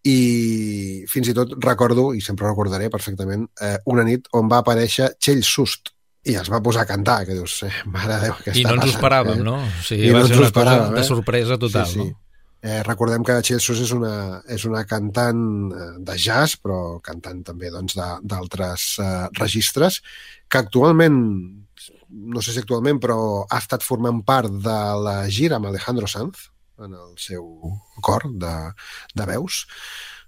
I 0.06 1.04
fins 1.10 1.32
i 1.32 1.34
tot 1.34 1.56
recordo, 1.64 2.12
i 2.14 2.22
sempre 2.22 2.46
recordaré 2.46 2.90
perfectament, 2.90 3.48
eh, 3.60 3.76
una 3.86 4.04
nit 4.06 4.28
on 4.38 4.48
va 4.50 4.62
aparèixer 4.62 5.12
Txell 5.18 5.42
Sust, 5.42 5.95
i 6.26 6.36
es 6.40 6.50
va 6.50 6.62
posar 6.64 6.84
a 6.84 6.90
cantar, 6.90 7.20
que 7.26 7.36
dius, 7.38 7.60
eh, 7.66 7.72
mare 7.86 8.16
de 8.16 8.20
Déu, 8.26 8.36
què 8.42 8.52
I 8.52 8.62
està 8.62 8.70
no 8.70 8.76
ens 8.76 8.84
passant? 8.84 8.94
ho 8.94 8.98
esperàvem, 8.98 9.40
eh? 9.40 9.46
no? 9.46 9.56
O 9.62 9.82
sigui, 9.86 10.08
I 10.08 10.14
va 10.14 10.22
no 10.22 10.30
ser 10.30 10.38
una 10.38 10.46
cosa 10.46 10.52
esperàvem, 10.52 10.94
de 10.94 11.02
eh? 11.02 11.10
sorpresa 11.10 11.58
total, 11.62 11.90
sí, 11.90 11.98
sí. 12.00 12.06
no? 12.06 12.22
Eh, 12.66 12.80
recordem 12.82 13.22
que 13.22 13.36
Txell 13.46 13.60
Sus 13.62 13.82
és 13.84 13.92
una, 13.94 14.40
és 14.50 14.64
una 14.66 14.82
cantant 14.90 15.44
eh, 15.70 15.90
de 16.08 16.16
jazz, 16.18 16.56
però 16.58 16.98
cantant 17.04 17.44
també 17.46 17.70
doncs, 17.70 17.94
d'altres 17.94 18.88
doncs, 18.96 19.04
eh, 19.04 19.28
registres, 19.38 20.00
que 20.50 20.62
actualment, 20.64 21.20
no 22.10 22.42
sé 22.42 22.56
si 22.56 22.64
actualment, 22.64 22.98
però 23.02 23.18
ha 23.44 23.60
estat 23.62 23.86
formant 23.86 24.24
part 24.26 24.50
de 24.66 24.78
la 25.06 25.18
gira 25.30 25.60
amb 25.60 25.70
Alejandro 25.70 26.10
Sanz, 26.10 26.48
en 26.82 26.96
el 26.96 27.14
seu 27.22 27.46
cor 28.04 28.26
de, 28.34 28.54
de 29.14 29.28
veus, 29.30 29.62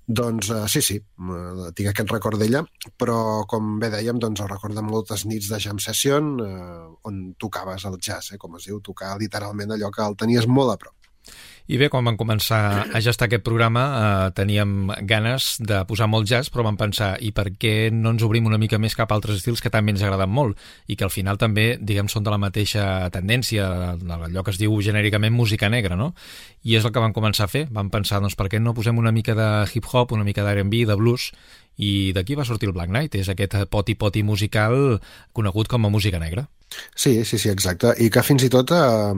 doncs 0.08 0.48
uh, 0.50 0.64
sí, 0.72 0.80
sí, 0.80 0.96
uh, 1.20 1.68
tinc 1.76 1.90
aquest 1.90 2.12
record 2.14 2.40
d'ella, 2.40 2.62
però 2.96 3.44
com 3.50 3.74
bé 3.82 3.90
dèiem, 3.92 4.16
doncs 4.22 4.40
el 4.40 4.48
record 4.48 4.74
de 4.74 4.84
moltes 4.84 5.26
nits 5.28 5.50
de 5.52 5.58
jam 5.60 5.80
session 5.84 6.30
uh, 6.40 6.86
on 7.08 7.34
tocaves 7.36 7.84
el 7.84 7.98
jazz, 8.00 8.32
eh, 8.32 8.38
com 8.40 8.56
es 8.56 8.70
diu, 8.70 8.80
tocar 8.80 9.18
literalment 9.20 9.76
allò 9.76 9.92
que 9.92 10.06
el 10.06 10.16
tenies 10.16 10.48
molt 10.48 10.72
a 10.72 10.78
prop. 10.80 11.07
I 11.68 11.76
bé, 11.76 11.90
quan 11.92 12.06
vam 12.06 12.16
començar 12.16 12.88
a 12.96 13.00
gestar 13.04 13.26
aquest 13.28 13.42
programa 13.44 13.82
eh, 13.84 14.28
teníem 14.32 14.88
ganes 15.04 15.58
de 15.60 15.82
posar 15.84 16.06
molt 16.08 16.24
jazz, 16.24 16.48
però 16.48 16.64
vam 16.64 16.78
pensar, 16.80 17.10
i 17.20 17.28
per 17.36 17.50
què 17.60 17.90
no 17.92 18.14
ens 18.14 18.24
obrim 18.24 18.48
una 18.48 18.56
mica 18.56 18.80
més 18.80 18.96
cap 18.96 19.12
a 19.12 19.18
altres 19.18 19.42
estils 19.42 19.60
que 19.60 19.68
també 19.68 19.92
ens 19.92 20.00
agraden 20.00 20.32
molt 20.32 20.56
i 20.88 20.96
que 20.96 21.04
al 21.04 21.12
final 21.12 21.36
també, 21.36 21.76
diguem, 21.76 22.08
són 22.08 22.24
de 22.24 22.32
la 22.32 22.40
mateixa 22.40 22.86
tendència, 23.12 23.68
allò 24.00 24.46
que 24.46 24.56
es 24.56 24.62
diu 24.62 24.80
genèricament 24.80 25.36
música 25.36 25.68
negra, 25.68 25.92
no? 26.00 26.14
I 26.64 26.80
és 26.80 26.88
el 26.88 26.94
que 26.94 27.04
vam 27.04 27.12
començar 27.12 27.44
a 27.44 27.52
fer. 27.52 27.66
Vam 27.68 27.92
pensar, 27.92 28.22
doncs, 28.24 28.38
per 28.38 28.48
què 28.48 28.64
no 28.64 28.72
posem 28.72 28.96
una 28.96 29.12
mica 29.12 29.36
de 29.36 29.50
hip-hop, 29.68 30.16
una 30.16 30.24
mica 30.24 30.48
d'R&B, 30.48 30.86
de 30.88 30.96
blues, 30.96 31.34
i 31.76 32.14
d'aquí 32.16 32.32
va 32.32 32.48
sortir 32.48 32.72
el 32.72 32.78
Black 32.80 32.88
Knight, 32.88 33.20
és 33.20 33.28
aquest 33.28 33.60
poti-poti 33.68 34.24
musical 34.24 35.02
conegut 35.36 35.68
com 35.68 35.84
a 35.84 35.92
música 35.92 36.16
negra. 36.16 36.48
Sí, 36.94 37.24
sí, 37.24 37.38
sí, 37.40 37.48
exacte. 37.48 37.94
I 38.04 38.10
que 38.12 38.22
fins 38.22 38.42
i 38.44 38.50
tot 38.52 38.70
eh, 38.76 39.12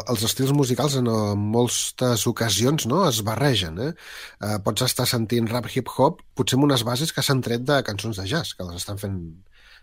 els 0.00 0.22
estils 0.28 0.52
musicals 0.54 0.94
en 1.00 1.08
eh, 1.10 1.34
moltes 1.36 2.26
ocasions 2.30 2.86
no, 2.86 3.02
es 3.08 3.22
barregen. 3.26 3.78
Eh? 3.82 3.92
Eh, 4.40 4.58
pots 4.64 4.84
estar 4.86 5.06
sentint 5.10 5.48
rap 5.50 5.66
hip-hop, 5.72 6.20
potser 6.38 6.58
amb 6.60 6.68
unes 6.68 6.84
bases 6.86 7.12
que 7.12 7.24
s'han 7.26 7.42
tret 7.42 7.64
de 7.66 7.80
cançons 7.86 8.16
de 8.22 8.26
jazz, 8.30 8.54
que 8.54 8.66
les 8.68 8.78
estan 8.82 9.00
fent 9.02 9.18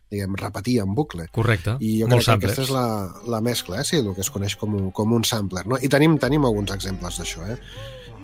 diguem, 0.10 0.34
repetir 0.42 0.80
en 0.82 0.96
bucle. 0.98 1.28
Correcte, 1.36 1.76
I 1.86 2.00
jo 2.00 2.08
crec 2.08 2.24
que 2.26 2.32
aquesta 2.48 2.64
és 2.66 2.72
la, 2.74 2.86
la 3.30 3.42
mescla, 3.46 3.82
eh? 3.84 3.86
sí, 3.86 4.00
el 4.00 4.14
que 4.16 4.24
es 4.26 4.32
coneix 4.34 4.56
com, 4.58 4.74
un- 4.80 4.92
com 4.96 5.12
un 5.14 5.24
sampler. 5.28 5.68
No? 5.70 5.78
I 5.78 5.90
tenim, 5.92 6.16
tenim 6.18 6.48
alguns 6.48 6.72
exemples 6.74 7.20
d'això. 7.20 7.46
Eh? 7.52 7.60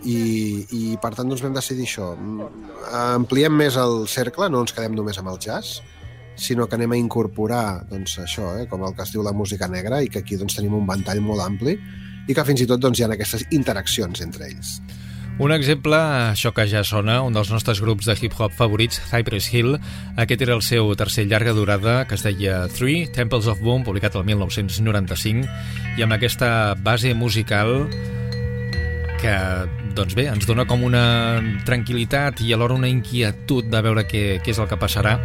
I, 0.06 0.16
I 0.76 0.80
per 1.02 1.12
tant 1.14 1.30
doncs 1.30 1.44
vam 1.44 1.54
decidir 1.54 1.86
això. 1.86 2.08
Mm, 2.18 2.48
Ampliem 3.20 3.54
més 3.54 3.78
el 3.78 4.02
cercle, 4.10 4.48
no 4.50 4.64
ens 4.66 4.74
quedem 4.74 4.96
només 4.98 5.18
amb 5.22 5.30
el 5.30 5.38
jazz, 5.42 5.78
sinó 6.36 6.68
que 6.68 6.76
anem 6.76 6.92
a 6.92 7.00
incorporar 7.00 7.86
doncs, 7.90 8.18
això, 8.22 8.52
eh, 8.60 8.68
com 8.70 8.84
el 8.86 8.94
que 8.94 9.02
es 9.04 9.12
diu 9.12 9.24
la 9.24 9.32
música 9.32 9.68
negra, 9.68 10.02
i 10.02 10.08
que 10.08 10.20
aquí 10.20 10.36
doncs, 10.36 10.56
tenim 10.58 10.76
un 10.76 10.86
ventall 10.86 11.20
molt 11.24 11.42
ampli 11.44 11.76
i 12.26 12.34
que 12.34 12.44
fins 12.44 12.62
i 12.62 12.68
tot 12.70 12.80
doncs, 12.82 13.00
hi 13.00 13.06
ha 13.06 13.10
aquestes 13.14 13.46
interaccions 13.50 14.22
entre 14.24 14.48
ells. 14.50 14.78
Un 15.36 15.52
exemple, 15.52 15.98
això 16.32 16.48
que 16.56 16.64
ja 16.64 16.80
sona, 16.80 17.18
un 17.20 17.34
dels 17.36 17.50
nostres 17.52 17.82
grups 17.84 18.06
de 18.08 18.14
hip-hop 18.16 18.54
favorits, 18.56 18.96
Cypress 19.10 19.50
Hill, 19.52 19.74
aquest 20.16 20.44
era 20.46 20.54
el 20.56 20.62
seu 20.64 20.88
tercer 20.96 21.26
llarga 21.28 21.52
durada, 21.52 21.98
que 22.08 22.16
es 22.16 22.24
deia 22.24 22.62
Three, 22.72 23.04
Temples 23.12 23.44
of 23.52 23.60
Boom, 23.60 23.84
publicat 23.84 24.16
el 24.16 24.24
1995, 24.24 25.44
i 26.00 26.06
amb 26.06 26.16
aquesta 26.16 26.48
base 26.80 27.12
musical 27.12 27.84
que, 29.26 29.90
doncs 29.96 30.14
bé, 30.14 30.28
ens 30.30 30.46
dona 30.46 30.66
com 30.68 30.84
una 30.86 31.02
tranquil·litat 31.66 32.44
i 32.46 32.52
alhora 32.54 32.76
una 32.78 32.90
inquietud 32.90 33.66
de 33.72 33.82
veure 33.82 34.06
què, 34.06 34.24
què 34.44 34.54
és 34.54 34.62
el 34.62 34.70
que 34.70 34.78
passarà 34.78 35.16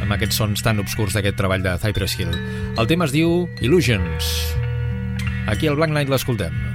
amb 0.00 0.16
aquests 0.16 0.42
sons 0.42 0.64
tan 0.64 0.82
obscurs 0.82 1.14
d'aquest 1.14 1.38
treball 1.38 1.62
de 1.62 1.76
Cypress 1.82 2.18
Hill. 2.18 2.34
El 2.74 2.90
tema 2.90 3.06
es 3.06 3.14
diu 3.14 3.44
Illusions. 3.62 4.34
Aquí 5.46 5.70
al 5.70 5.78
Black 5.78 5.94
Knight 5.94 6.10
l'escoltem. 6.10 6.73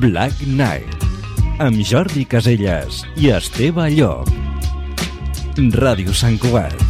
Black 0.00 0.38
Knight 0.46 1.02
amb 1.60 1.82
Jordi 1.84 2.22
Caselles 2.24 3.02
i 3.20 3.28
Esteve 3.36 3.90
Llop. 3.92 4.30
Ràdio 5.76 6.16
Sant 6.16 6.40
Cugat. 6.40 6.89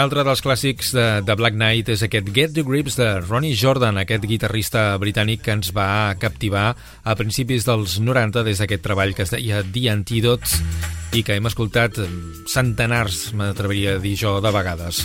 Altre 0.00 0.22
dels 0.24 0.40
clàssics 0.40 0.92
de, 0.96 1.04
de 1.26 1.34
Black 1.36 1.56
Knight 1.56 1.90
és 1.92 2.02
aquest 2.06 2.30
Get 2.34 2.54
the 2.56 2.64
Grips 2.66 2.96
de 2.98 3.08
Ronnie 3.22 3.56
Jordan, 3.58 3.98
aquest 4.00 4.24
guitarrista 4.28 4.94
britànic 5.02 5.42
que 5.44 5.54
ens 5.56 5.72
va 5.76 6.14
captivar 6.20 6.70
a 7.04 7.16
principis 7.18 7.66
dels 7.68 7.98
90 8.00 8.44
des 8.46 8.62
d'aquest 8.62 8.84
treball 8.84 9.12
que 9.16 9.26
es 9.26 9.34
deia 9.34 9.60
The 9.64 9.84
Antidotes 9.92 10.56
i 11.16 11.24
que 11.26 11.36
hem 11.36 11.50
escoltat 11.50 11.98
centenars, 12.48 13.30
m'atreviria 13.36 13.98
a 13.98 14.02
dir 14.02 14.16
jo, 14.20 14.38
de 14.40 14.52
vegades. 14.54 15.04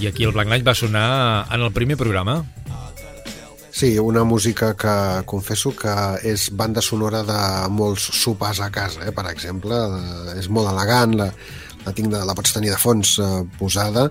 I 0.00 0.08
aquí 0.08 0.24
el 0.24 0.32
Black 0.34 0.48
Knight 0.48 0.66
va 0.66 0.74
sonar 0.78 1.06
en 1.52 1.66
el 1.66 1.72
primer 1.72 1.98
programa. 2.00 2.40
Sí, 3.72 3.98
una 3.98 4.22
música 4.22 4.74
que 4.76 4.94
confesso 5.24 5.72
que 5.72 5.92
és 6.28 6.50
banda 6.52 6.82
sonora 6.84 7.22
de 7.24 7.40
molts 7.72 8.04
sopars 8.20 8.60
a 8.60 8.68
casa, 8.70 9.06
eh? 9.08 9.14
per 9.16 9.24
exemple. 9.30 9.74
Eh, 9.74 10.38
és 10.42 10.50
molt 10.52 10.68
elegant, 10.68 11.16
la, 11.16 11.30
la, 11.86 11.94
tinc 11.96 12.12
de, 12.12 12.22
la 12.26 12.36
pots 12.38 12.54
tenir 12.54 12.72
de 12.72 12.80
fons 12.80 13.16
eh, 13.22 13.30
posada 13.58 14.08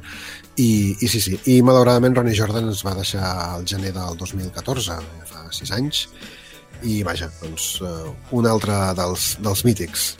i, 0.57 0.95
i 0.99 1.07
sí, 1.07 1.21
sí. 1.23 1.37
I 1.53 1.61
malauradament 1.65 2.17
Ronnie 2.17 2.37
Jordan 2.37 2.69
ens 2.71 2.83
va 2.85 2.95
deixar 2.97 3.23
al 3.55 3.65
gener 3.67 3.93
del 3.95 4.17
2014, 4.19 4.97
fa 5.29 5.45
sis 5.55 5.71
anys, 5.75 6.05
i 6.83 7.01
vaja, 7.07 7.29
doncs 7.41 7.73
eh, 7.85 8.11
un 8.37 8.49
altre 8.49 8.77
dels, 8.97 9.35
dels 9.43 9.65
mítics. 9.67 10.11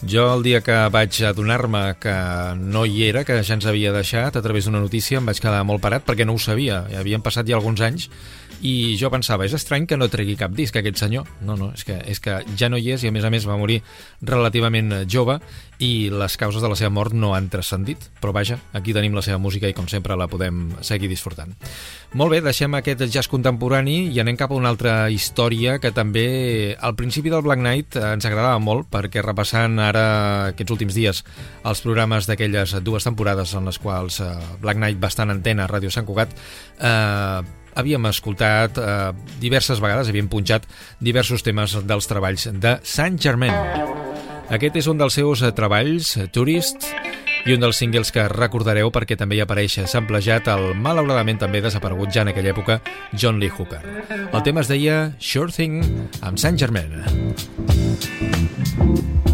Jo 0.00 0.30
el 0.32 0.42
dia 0.42 0.62
que 0.64 0.76
vaig 0.88 1.18
adonar-me 1.28 1.82
que 2.00 2.14
no 2.56 2.86
hi 2.88 3.02
era, 3.04 3.20
que 3.28 3.36
ja 3.44 3.56
ens 3.56 3.66
havia 3.68 3.92
deixat 3.92 4.36
a 4.36 4.42
través 4.42 4.64
d'una 4.64 4.80
notícia, 4.80 5.18
em 5.20 5.26
vaig 5.28 5.40
quedar 5.44 5.60
molt 5.68 5.82
parat 5.84 6.06
perquè 6.06 6.24
no 6.24 6.38
ho 6.38 6.40
sabia. 6.40 6.86
Havien 6.96 7.20
passat 7.20 7.48
ja 7.48 7.58
alguns 7.58 7.84
anys 7.84 8.08
i 8.60 8.96
jo 9.00 9.08
pensava, 9.12 9.46
és 9.48 9.54
estrany 9.56 9.86
que 9.88 9.96
no 9.96 10.08
tregui 10.12 10.36
cap 10.40 10.52
disc 10.56 10.76
aquest 10.76 11.00
senyor. 11.00 11.28
No, 11.44 11.56
no, 11.56 11.70
és 11.76 11.84
que, 11.84 11.96
és 12.08 12.20
que 12.20 12.40
ja 12.56 12.68
no 12.72 12.80
hi 12.80 12.92
és 12.94 13.04
i 13.04 13.08
a 13.08 13.12
més 13.12 13.24
a 13.24 13.32
més 13.32 13.46
va 13.48 13.56
morir 13.60 13.80
relativament 14.20 15.02
jove 15.08 15.38
i 15.80 16.10
les 16.12 16.36
causes 16.36 16.60
de 16.60 16.68
la 16.68 16.76
seva 16.76 16.92
mort 16.92 17.16
no 17.16 17.32
han 17.32 17.48
transcendit. 17.52 18.10
Però 18.20 18.34
vaja, 18.36 18.58
aquí 18.76 18.92
tenim 18.96 19.16
la 19.16 19.24
seva 19.24 19.40
música 19.40 19.68
i 19.68 19.76
com 19.76 19.88
sempre 19.88 20.16
la 20.16 20.28
podem 20.28 20.74
seguir 20.84 21.08
disfrutant. 21.08 21.54
Molt 22.20 22.34
bé, 22.34 22.42
deixem 22.44 22.76
aquest 22.76 23.06
jazz 23.08 23.30
contemporani 23.32 24.10
i 24.12 24.20
anem 24.20 24.36
cap 24.36 24.52
a 24.52 24.58
una 24.58 24.68
altra 24.72 24.94
història 25.12 25.78
que 25.80 25.92
també 25.96 26.76
al 26.76 26.96
principi 27.00 27.32
del 27.32 27.44
Black 27.46 27.64
Knight 27.64 27.96
ens 27.96 28.28
agradava 28.28 28.60
molt 28.60 28.90
perquè 28.92 29.24
repassant 29.24 29.80
ara 29.90 30.04
aquests 30.50 30.74
últims 30.74 30.96
dies 30.96 31.22
els 31.66 31.84
programes 31.84 32.28
d'aquelles 32.30 32.76
dues 32.86 33.06
temporades 33.06 33.54
en 33.58 33.68
les 33.68 33.78
quals 33.82 34.20
eh, 34.24 34.34
Black 34.62 34.80
Knight 34.80 35.00
va 35.02 35.10
estar 35.12 35.26
en 35.28 35.36
antena 35.36 35.66
a 35.66 35.70
Ràdio 35.70 35.92
Sant 35.92 36.08
Cugat 36.08 36.32
eh, 36.78 37.40
havíem 37.74 38.10
escoltat 38.10 38.78
eh, 38.78 39.12
diverses 39.42 39.80
vegades, 39.82 40.10
havíem 40.10 40.30
punxat 40.30 40.66
diversos 41.00 41.44
temes 41.46 41.76
dels 41.86 42.10
treballs 42.10 42.48
de 42.60 42.78
Saint 42.82 43.18
Germain. 43.20 43.54
Aquest 44.50 44.80
és 44.80 44.88
un 44.90 44.98
dels 44.98 45.14
seus 45.14 45.44
treballs, 45.54 46.16
Tourist, 46.34 46.88
i 47.46 47.54
un 47.54 47.62
dels 47.62 47.78
singles 47.80 48.10
que 48.12 48.26
recordareu 48.28 48.90
perquè 48.92 49.16
també 49.16 49.38
hi 49.38 49.44
apareix 49.44 49.78
samplejat 49.88 50.50
el 50.52 50.74
malauradament 50.76 51.40
també 51.40 51.62
desaparegut 51.64 52.12
ja 52.12 52.26
en 52.26 52.32
aquella 52.34 52.52
època 52.52 52.80
John 53.14 53.40
Lee 53.40 53.52
Hooker. 53.54 53.80
El 54.30 54.42
tema 54.44 54.64
es 54.64 54.72
deia 54.72 55.00
Sure 55.18 55.54
Thing 55.54 55.80
amb 56.20 56.38
Saint 56.42 56.58
Germain. 56.60 56.98
What 58.80 59.24
you 59.24 59.29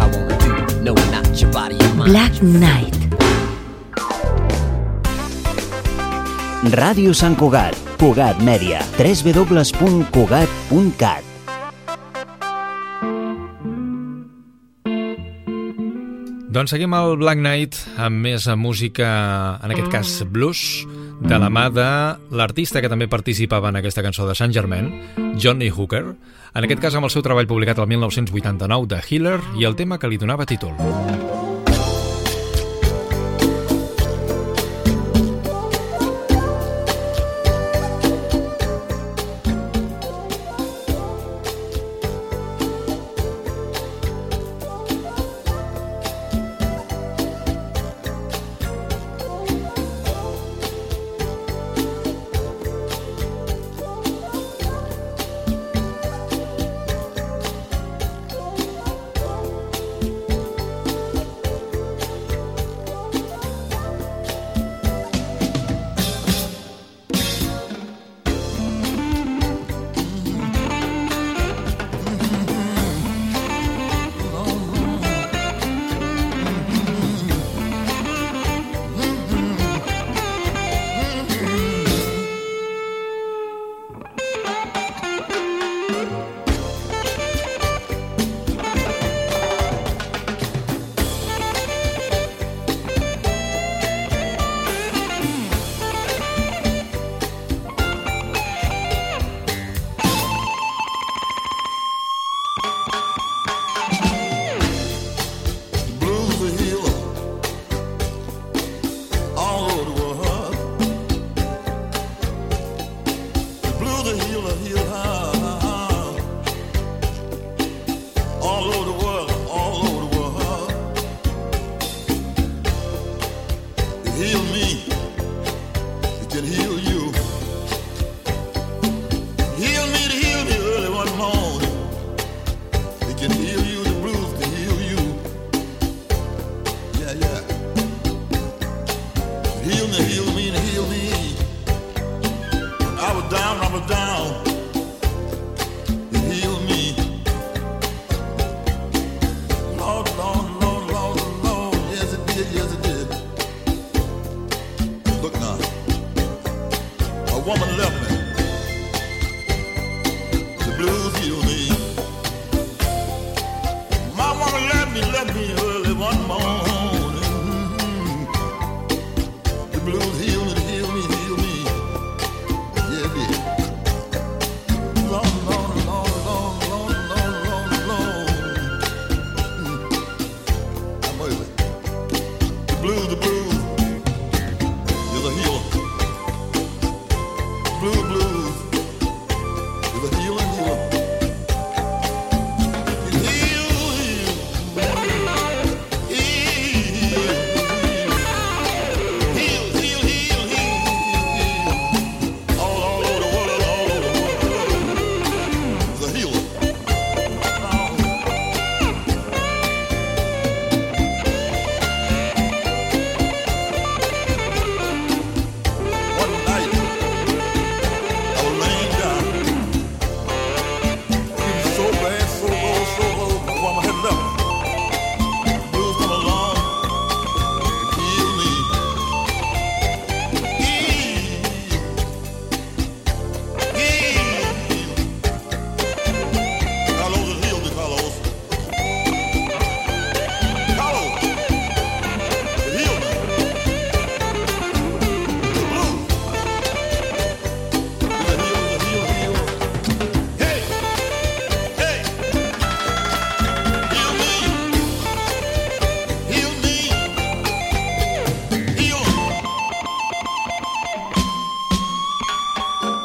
I 0.00 0.08
wanna 0.08 0.32
do. 0.40 0.48
No, 0.80 0.96
not 1.12 1.28
your 1.40 1.52
body, 1.52 1.76
your 1.76 1.94
mind. 1.94 2.08
Black 2.08 2.32
Knight. 2.40 2.96
Ràdio 6.72 7.12
Sant 7.12 7.36
Cugat, 7.36 7.76
Cugat 8.00 8.40
Mèdia, 8.40 8.80
www.cugat.cat. 8.96 11.20
Doncs 16.52 16.70
seguim 16.72 16.92
el 16.96 17.16
Black 17.20 17.36
Knight 17.40 17.76
amb 18.00 18.24
més 18.24 18.48
música, 18.56 19.08
en 19.60 19.70
aquest 19.76 19.92
cas 19.92 20.24
blues, 20.32 20.88
de 21.20 21.38
la 21.38 21.50
mà 21.52 21.68
de 21.70 21.88
l'artista 22.34 22.80
que 22.80 22.90
també 22.92 23.08
participava 23.10 23.70
en 23.70 23.80
aquesta 23.80 24.02
cançó 24.02 24.26
de 24.28 24.34
Saint 24.38 24.54
Germain, 24.54 24.90
Johnny 25.36 25.70
Hooker, 25.70 26.04
en 26.54 26.64
aquest 26.64 26.82
cas 26.82 26.96
amb 26.96 27.08
el 27.08 27.14
seu 27.14 27.24
treball 27.24 27.50
publicat 27.50 27.78
el 27.78 27.90
1989 27.92 28.90
de 28.94 29.02
Healer 29.08 29.40
i 29.60 29.68
el 29.68 29.76
tema 29.76 29.98
que 29.98 30.10
li 30.10 30.20
donava 30.20 30.48
títol. 30.48 30.76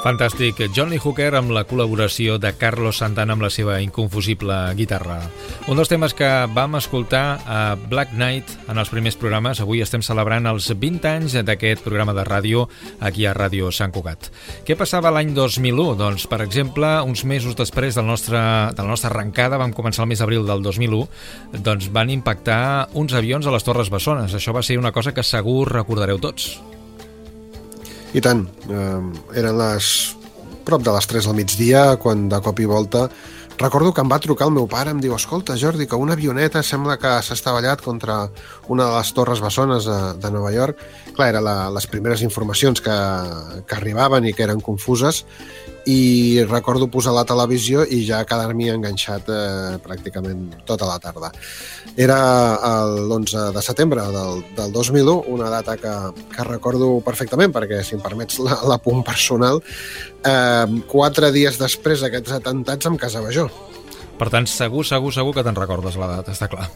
Fantàstic. 0.07 0.61
John 0.71 0.87
Lee 0.87 1.01
Hooker 1.03 1.33
amb 1.35 1.51
la 1.51 1.65
col·laboració 1.67 2.37
de 2.39 2.53
Carlos 2.55 3.01
Santana 3.01 3.33
amb 3.35 3.43
la 3.43 3.49
seva 3.51 3.81
inconfusible 3.83 4.55
guitarra. 4.77 5.17
Un 5.67 5.75
dels 5.75 5.91
temes 5.91 6.13
que 6.15 6.29
vam 6.55 6.77
escoltar 6.79 7.23
a 7.43 7.57
Black 7.75 8.13
Knight 8.15 8.53
en 8.71 8.79
els 8.79 8.87
primers 8.87 9.17
programes, 9.19 9.59
avui 9.59 9.81
estem 9.83 10.05
celebrant 10.05 10.47
els 10.47 10.69
20 10.71 11.09
anys 11.09 11.35
d'aquest 11.49 11.83
programa 11.83 12.15
de 12.15 12.23
ràdio 12.23 12.69
aquí 13.03 13.27
a 13.27 13.33
Ràdio 13.35 13.67
Sant 13.75 13.91
Cugat. 13.91 14.29
Què 14.63 14.79
passava 14.79 15.11
l'any 15.11 15.35
2001? 15.35 15.97
Doncs, 15.99 16.29
per 16.31 16.39
exemple, 16.45 16.93
uns 17.03 17.25
mesos 17.27 17.59
després 17.59 17.99
del 17.99 18.07
nostre, 18.07 18.39
de 18.79 18.87
la 18.87 18.93
nostra 18.93 19.11
arrencada, 19.11 19.59
vam 19.59 19.75
començar 19.75 20.05
el 20.07 20.13
mes 20.13 20.23
d'abril 20.23 20.47
del 20.47 20.63
2001, 20.63 21.03
doncs 21.67 21.91
van 21.91 22.15
impactar 22.15 22.87
uns 22.95 23.11
avions 23.11 23.43
a 23.43 23.51
les 23.51 23.67
Torres 23.67 23.91
Bessones. 23.91 24.39
Això 24.39 24.55
va 24.55 24.63
ser 24.63 24.79
una 24.79 24.95
cosa 24.95 25.11
que 25.11 25.27
segur 25.35 25.65
recordareu 25.67 26.23
tots. 26.23 26.53
I 28.15 28.23
tant, 28.23 28.45
eh, 28.69 29.01
eren 29.39 29.57
les 29.59 29.89
prop 30.67 30.83
de 30.83 30.93
les 30.93 31.07
3 31.07 31.27
del 31.27 31.35
migdia 31.35 31.83
quan 31.99 32.27
de 32.29 32.39
cop 32.43 32.59
i 32.59 32.67
volta 32.67 33.07
recordo 33.57 33.93
que 33.93 34.01
em 34.01 34.09
va 34.11 34.19
trucar 34.21 34.47
el 34.47 34.53
meu 34.53 34.67
pare, 34.69 34.91
em 34.93 34.99
diu, 35.01 35.15
escolta, 35.15 35.57
Jordi, 35.57 35.87
que 35.89 35.97
una 35.97 36.13
avioneta 36.13 36.61
sembla 36.63 36.97
que 37.01 37.09
s'ha 37.25 37.33
estavellat 37.33 37.81
contra 37.81 38.27
una 38.69 38.85
de 38.85 38.97
les 38.97 39.11
torres 39.17 39.41
bessones 39.41 39.87
de, 39.89 39.97
de 40.21 40.31
Nova 40.31 40.51
York. 40.53 40.83
Clar, 41.15 41.31
eren 41.33 41.47
les 41.73 41.87
primeres 41.89 42.21
informacions 42.21 42.83
que, 42.85 42.97
que 43.65 43.79
arribaven 43.79 44.29
i 44.29 44.35
que 44.37 44.45
eren 44.45 44.61
confuses, 44.61 45.23
i 45.87 46.43
recordo 46.49 46.89
posar 46.91 47.13
la 47.15 47.23
televisió 47.27 47.85
i 47.87 48.01
ja 48.07 48.19
quedar-m'hi 48.27 48.69
enganxat 48.73 49.29
eh, 49.31 49.77
pràcticament 49.83 50.59
tota 50.67 50.89
la 50.89 50.97
tarda. 50.99 51.31
Era 51.95 52.17
l'11 52.83 53.47
de 53.55 53.63
setembre 53.63 54.03
del, 54.11 54.43
del 54.57 54.75
2001, 54.75 55.15
una 55.33 55.49
data 55.53 55.77
que, 55.79 55.95
que 56.33 56.47
recordo 56.49 56.97
perfectament, 57.05 57.55
perquè, 57.55 57.81
si 57.87 57.95
em 57.95 58.03
permets 58.03 58.41
la, 58.43 58.59
la 58.67 58.79
punt 58.83 59.01
personal, 59.07 59.63
eh, 60.27 60.77
quatre 60.91 61.31
dies 61.35 61.59
després 61.61 62.03
d'aquests 62.03 62.35
atentats 62.41 62.91
em 62.91 62.99
casava 62.99 63.31
jo. 63.31 63.47
Per 64.17 64.31
tant, 64.33 64.47
segur, 64.49 64.83
segur, 64.85 65.13
segur 65.13 65.35
que 65.35 65.45
te'n 65.45 65.57
recordes 65.57 65.95
la 65.99 66.17
data, 66.17 66.35
està 66.35 66.49
clar. 66.51 66.67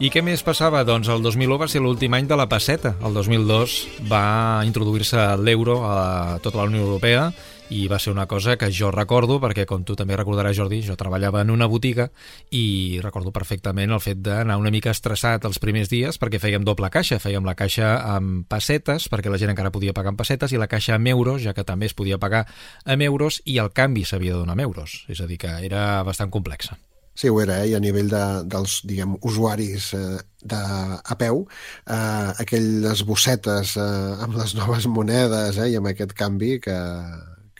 I 0.00 0.08
què 0.08 0.22
més 0.24 0.40
passava? 0.40 0.80
Doncs 0.88 1.10
el 1.12 1.20
2001 1.20 1.56
va 1.60 1.66
ser 1.68 1.82
l'últim 1.84 2.14
any 2.16 2.24
de 2.24 2.36
la 2.40 2.46
passeta. 2.48 2.94
El 3.04 3.12
2002 3.12 3.74
va 4.08 4.62
introduir-se 4.64 5.20
l'euro 5.36 5.74
a 5.84 6.38
tota 6.40 6.56
la 6.56 6.64
Unió 6.70 6.86
Europea 6.86 7.26
i 7.68 7.82
va 7.84 7.98
ser 8.00 8.14
una 8.14 8.24
cosa 8.24 8.56
que 8.56 8.70
jo 8.72 8.88
recordo, 8.94 9.36
perquè 9.44 9.66
com 9.68 9.84
tu 9.84 9.98
també 10.00 10.16
recordaràs, 10.16 10.56
Jordi, 10.56 10.80
jo 10.88 10.96
treballava 10.96 11.44
en 11.44 11.52
una 11.52 11.68
botiga 11.68 12.08
i 12.48 12.96
recordo 13.04 13.28
perfectament 13.28 13.92
el 13.92 14.00
fet 14.00 14.24
d'anar 14.24 14.56
una 14.56 14.72
mica 14.72 14.96
estressat 14.96 15.44
els 15.44 15.60
primers 15.60 15.92
dies 15.92 16.16
perquè 16.16 16.40
fèiem 16.40 16.64
doble 16.64 16.88
caixa, 16.88 17.20
fèiem 17.20 17.44
la 17.44 17.58
caixa 17.60 17.98
amb 18.16 18.48
pessetes, 18.48 19.12
perquè 19.12 19.28
la 19.28 19.36
gent 19.36 19.52
encara 19.52 19.68
podia 19.68 19.92
pagar 19.92 20.16
en 20.16 20.22
pessetes, 20.24 20.56
i 20.56 20.64
la 20.64 20.72
caixa 20.72 20.96
amb 20.96 21.12
euros, 21.12 21.44
ja 21.44 21.52
que 21.52 21.68
també 21.68 21.92
es 21.92 21.94
podia 21.94 22.16
pagar 22.16 22.46
amb 22.86 23.04
euros, 23.04 23.42
i 23.44 23.60
el 23.60 23.68
canvi 23.76 24.08
s'havia 24.08 24.32
de 24.32 24.46
donar 24.46 24.56
amb 24.56 24.64
euros. 24.64 25.02
És 25.12 25.20
a 25.20 25.28
dir, 25.28 25.36
que 25.44 25.58
era 25.60 26.00
bastant 26.08 26.32
complexa. 26.32 26.80
Sí, 27.20 27.28
ho 27.28 27.36
era, 27.42 27.58
eh? 27.60 27.66
i 27.68 27.74
a 27.76 27.80
nivell 27.84 28.08
de, 28.08 28.20
dels 28.48 28.78
diguem, 28.88 29.18
usuaris 29.28 29.90
eh, 29.92 30.20
de, 30.40 30.60
a 31.04 31.16
peu, 31.20 31.42
eh, 31.84 32.30
aquelles 32.40 33.02
bossetes 33.04 33.74
eh, 33.76 34.22
amb 34.24 34.38
les 34.40 34.54
noves 34.56 34.86
monedes 34.88 35.58
eh, 35.60 35.66
i 35.68 35.76
amb 35.76 35.90
aquest 35.90 36.14
canvi 36.16 36.54
que, 36.64 36.78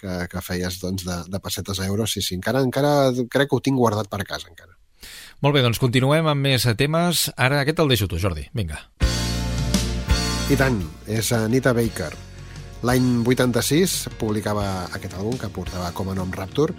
que, 0.00 0.16
que 0.32 0.44
feies 0.46 0.80
doncs, 0.80 1.04
de, 1.04 1.18
de 1.28 1.42
pessetes 1.44 1.76
a 1.76 1.90
euros, 1.92 2.16
sí, 2.16 2.24
sí, 2.24 2.38
encara, 2.40 2.64
encara 2.64 3.12
crec 3.28 3.52
que 3.52 3.60
ho 3.60 3.60
tinc 3.68 3.76
guardat 3.76 4.08
per 4.08 4.22
casa 4.24 4.48
encara. 4.48 4.72
Molt 5.44 5.58
bé, 5.58 5.66
doncs 5.68 5.82
continuem 5.82 6.32
amb 6.32 6.48
més 6.48 6.64
temes. 6.80 7.28
Ara 7.36 7.60
aquest 7.60 7.84
el 7.84 7.92
deixo 7.92 8.08
tu, 8.08 8.16
Jordi. 8.20 8.48
Vinga. 8.56 8.80
I 10.48 10.56
tant, 10.56 10.80
és 11.04 11.34
Anita 11.36 11.76
Baker. 11.76 12.14
L'any 12.88 13.26
86 13.28 14.06
publicava 14.16 14.86
aquest 14.88 15.20
àlbum 15.20 15.36
que 15.36 15.52
portava 15.52 15.92
com 15.92 16.08
a 16.08 16.16
nom 16.16 16.32
Rapture. 16.32 16.72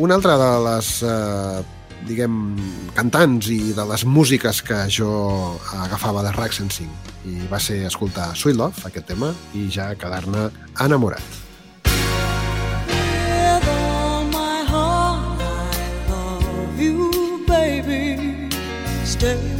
Una 0.00 0.16
altra 0.16 0.40
de 0.40 0.52
les 0.64 0.94
eh, 1.04 1.66
diguem, 2.06 2.56
cantants 2.96 3.50
i 3.50 3.72
de 3.76 3.84
les 3.90 4.04
músiques 4.06 4.62
que 4.62 4.84
jo 4.92 5.10
agafava 5.82 6.22
de 6.26 6.32
Rack 6.36 6.54
105 6.54 7.16
i 7.28 7.50
va 7.50 7.60
ser 7.60 7.82
escoltar 7.88 8.30
Sweet 8.36 8.56
Love, 8.56 8.86
aquest 8.88 9.08
tema, 9.10 9.34
i 9.54 9.68
ja 9.72 9.90
quedar-ne 9.98 10.48
enamorat. 10.84 11.22
Stay 19.08 19.57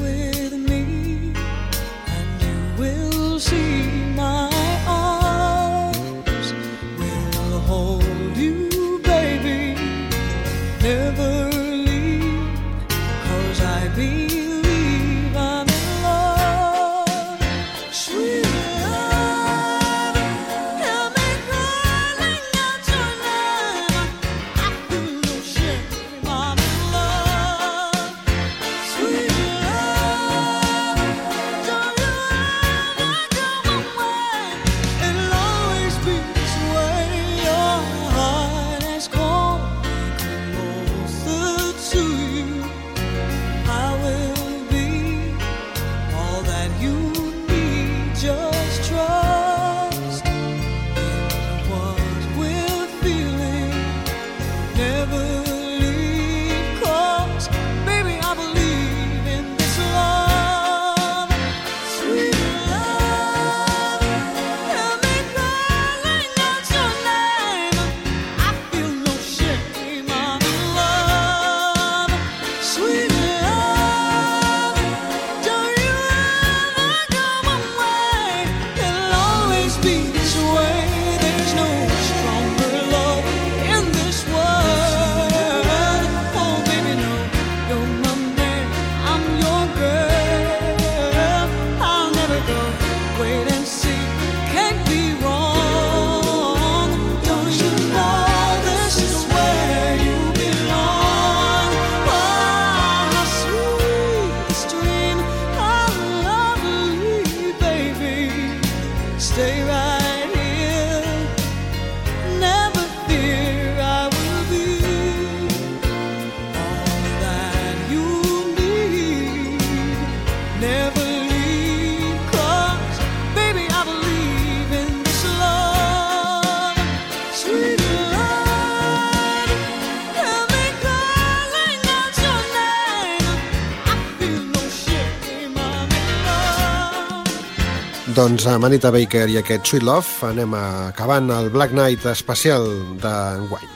Amb 138.49 138.65
Anita 138.65 138.91
Baker 138.95 139.27
i 139.29 139.37
aquest 139.41 139.67
Sweet 139.69 139.85
Love 139.85 140.29
anem 140.31 140.55
acabant 140.57 141.29
el 141.35 141.51
Black 141.53 141.75
Night 141.77 142.07
especial 142.09 142.65
d'enguany. 143.03 143.75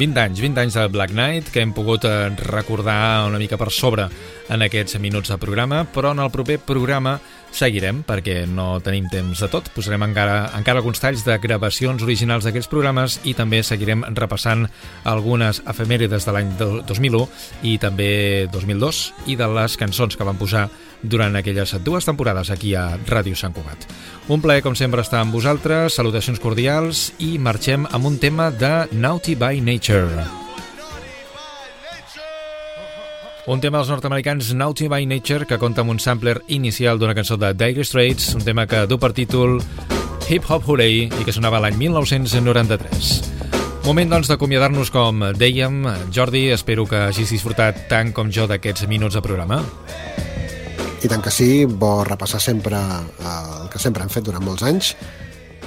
20 0.00 0.20
anys, 0.22 0.38
20 0.40 0.60
anys 0.62 0.76
de 0.78 0.84
Black 0.92 1.10
Knight 1.12 1.48
que 1.50 1.62
hem 1.64 1.72
pogut 1.74 2.04
eh, 2.06 2.28
recordar 2.46 3.26
una 3.26 3.40
mica 3.42 3.58
per 3.58 3.70
sobre 3.74 4.06
en 4.50 4.62
aquests 4.62 4.98
minuts 5.02 5.30
de 5.32 5.38
programa, 5.38 5.82
però 5.92 6.12
en 6.14 6.20
el 6.22 6.30
proper 6.30 6.58
programa 6.62 7.16
seguirem 7.54 8.04
perquè 8.06 8.44
no 8.46 8.78
tenim 8.84 9.08
temps 9.10 9.40
de 9.42 9.48
tot. 9.50 9.70
Posarem 9.74 10.04
encara, 10.06 10.52
encara 10.58 10.78
alguns 10.82 11.02
talls 11.02 11.24
de 11.26 11.36
gravacions 11.42 12.04
originals 12.06 12.46
d'aquests 12.46 12.70
programes 12.70 13.18
i 13.26 13.34
també 13.34 13.62
seguirem 13.66 14.04
repassant 14.14 14.68
algunes 15.10 15.62
efemèrides 15.66 16.26
de 16.28 16.36
l'any 16.36 16.54
do- 16.60 16.84
2001 16.86 17.26
i 17.72 17.76
també 17.82 18.46
2002 18.52 19.02
i 19.32 19.36
de 19.40 19.50
les 19.58 19.76
cançons 19.80 20.16
que 20.16 20.26
van 20.28 20.38
posar 20.38 20.68
durant 21.02 21.36
aquelles 21.36 21.74
dues 21.84 22.06
temporades 22.06 22.50
aquí 22.50 22.74
a 22.74 22.98
Ràdio 23.08 23.36
Sant 23.38 23.54
Cugat. 23.56 23.86
Un 24.28 24.42
plaer, 24.42 24.62
com 24.62 24.76
sempre, 24.76 25.02
estar 25.02 25.22
amb 25.24 25.34
vosaltres, 25.34 25.96
salutacions 25.96 26.40
cordials 26.40 27.10
i 27.18 27.36
marxem 27.38 27.88
amb 27.90 28.06
un 28.06 28.18
tema 28.18 28.50
de 28.50 28.86
Naughty 28.92 29.34
by 29.34 29.60
Nature. 29.64 30.26
Un 33.50 33.58
tema 33.58 33.80
dels 33.80 33.88
nord-americans 33.90 34.52
Naughty 34.54 34.86
by 34.86 35.06
Nature 35.10 35.46
que 35.48 35.58
compta 35.58 35.82
amb 35.82 35.90
un 35.90 35.98
sampler 35.98 36.36
inicial 36.52 37.00
d'una 37.00 37.16
cançó 37.16 37.38
de 37.40 37.50
Dire 37.56 37.82
Straits, 37.82 38.34
un 38.36 38.44
tema 38.46 38.66
que 38.70 38.84
du 38.86 39.00
per 39.00 39.10
títol 39.16 39.58
Hip 40.28 40.46
Hop 40.46 40.68
Hooray 40.68 41.08
i 41.08 41.24
que 41.26 41.34
sonava 41.34 41.58
l'any 41.64 41.74
1993. 41.80 43.40
Moment, 43.82 44.12
doncs, 44.12 44.28
d'acomiadar-nos, 44.30 44.92
com 44.94 45.24
dèiem. 45.34 45.80
Jordi, 46.14 46.44
espero 46.54 46.84
que 46.86 47.00
hagis 47.08 47.32
disfrutat 47.34 47.88
tant 47.90 48.12
com 48.14 48.30
jo 48.30 48.44
d'aquests 48.46 48.86
minuts 48.86 49.16
de 49.18 49.24
programa. 49.24 49.64
I 51.00 51.08
tant 51.08 51.24
que 51.24 51.32
sí, 51.32 51.64
bo 51.64 52.04
repassar 52.04 52.42
sempre 52.44 52.76
eh, 52.76 53.32
el 53.62 53.68
que 53.72 53.80
sempre 53.80 54.04
hem 54.04 54.12
fet 54.12 54.26
durant 54.26 54.44
molts 54.44 54.66
anys. 54.68 54.94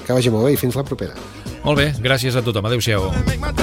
Que 0.04 0.14
vagi 0.14 0.34
molt 0.34 0.50
bé 0.50 0.54
i 0.54 0.60
fins 0.60 0.78
la 0.78 0.86
propera. 0.86 1.18
Molt 1.64 1.80
bé, 1.80 1.92
gràcies 2.04 2.36
a 2.36 2.44
tothom. 2.46 2.68
Adéu-siau. 2.70 3.63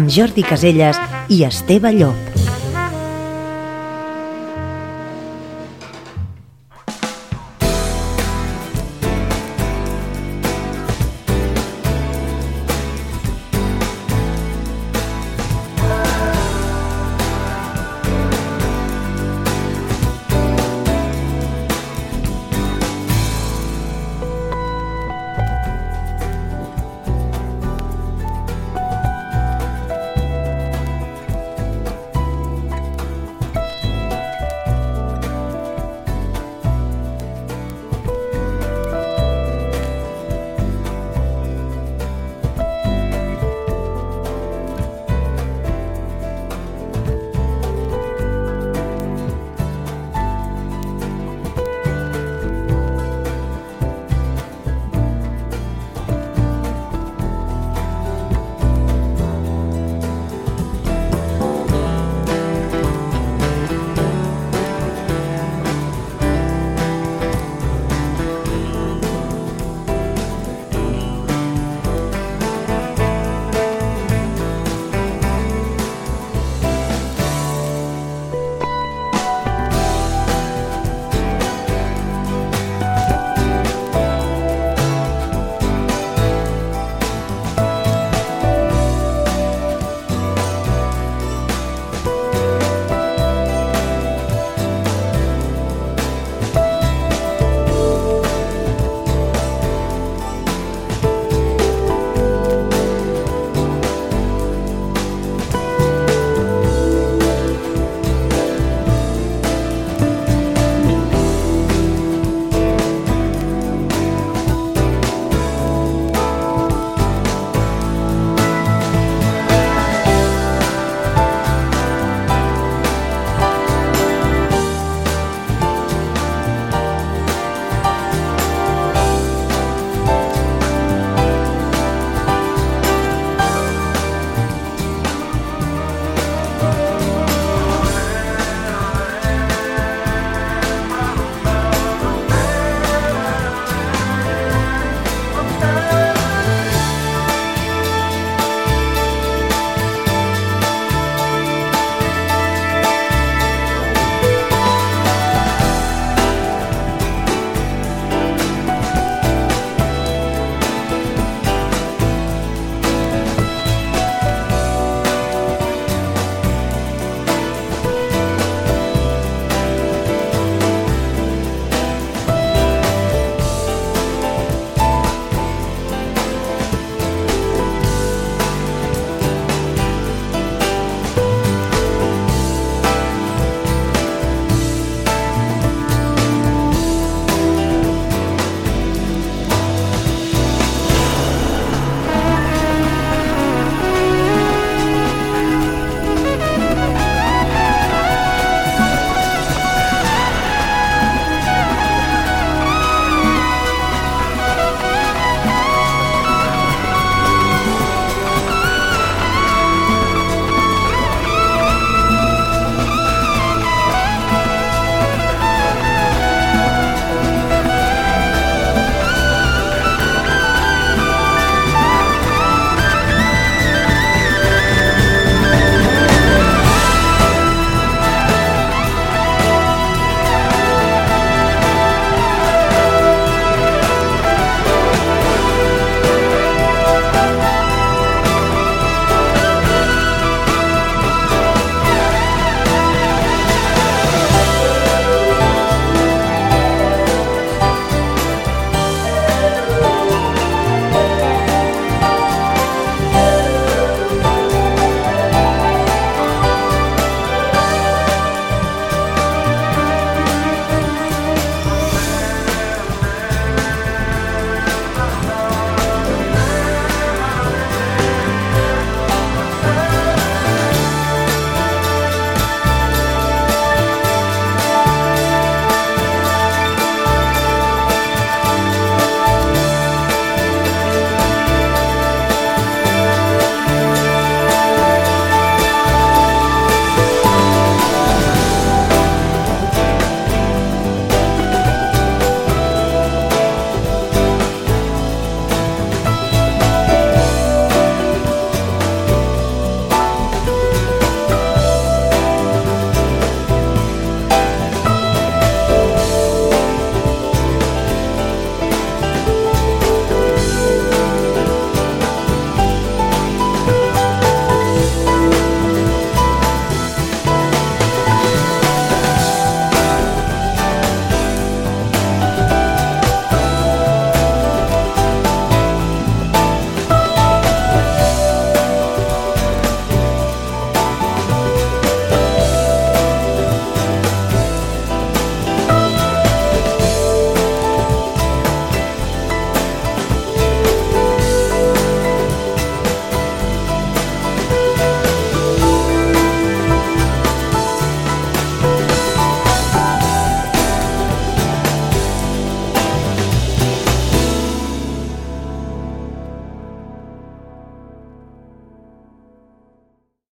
amb 0.00 0.08
Jordi 0.08 0.42
Caselles 0.42 0.96
i 1.28 1.44
Esteve 1.44 1.92
Llop. 1.92 2.29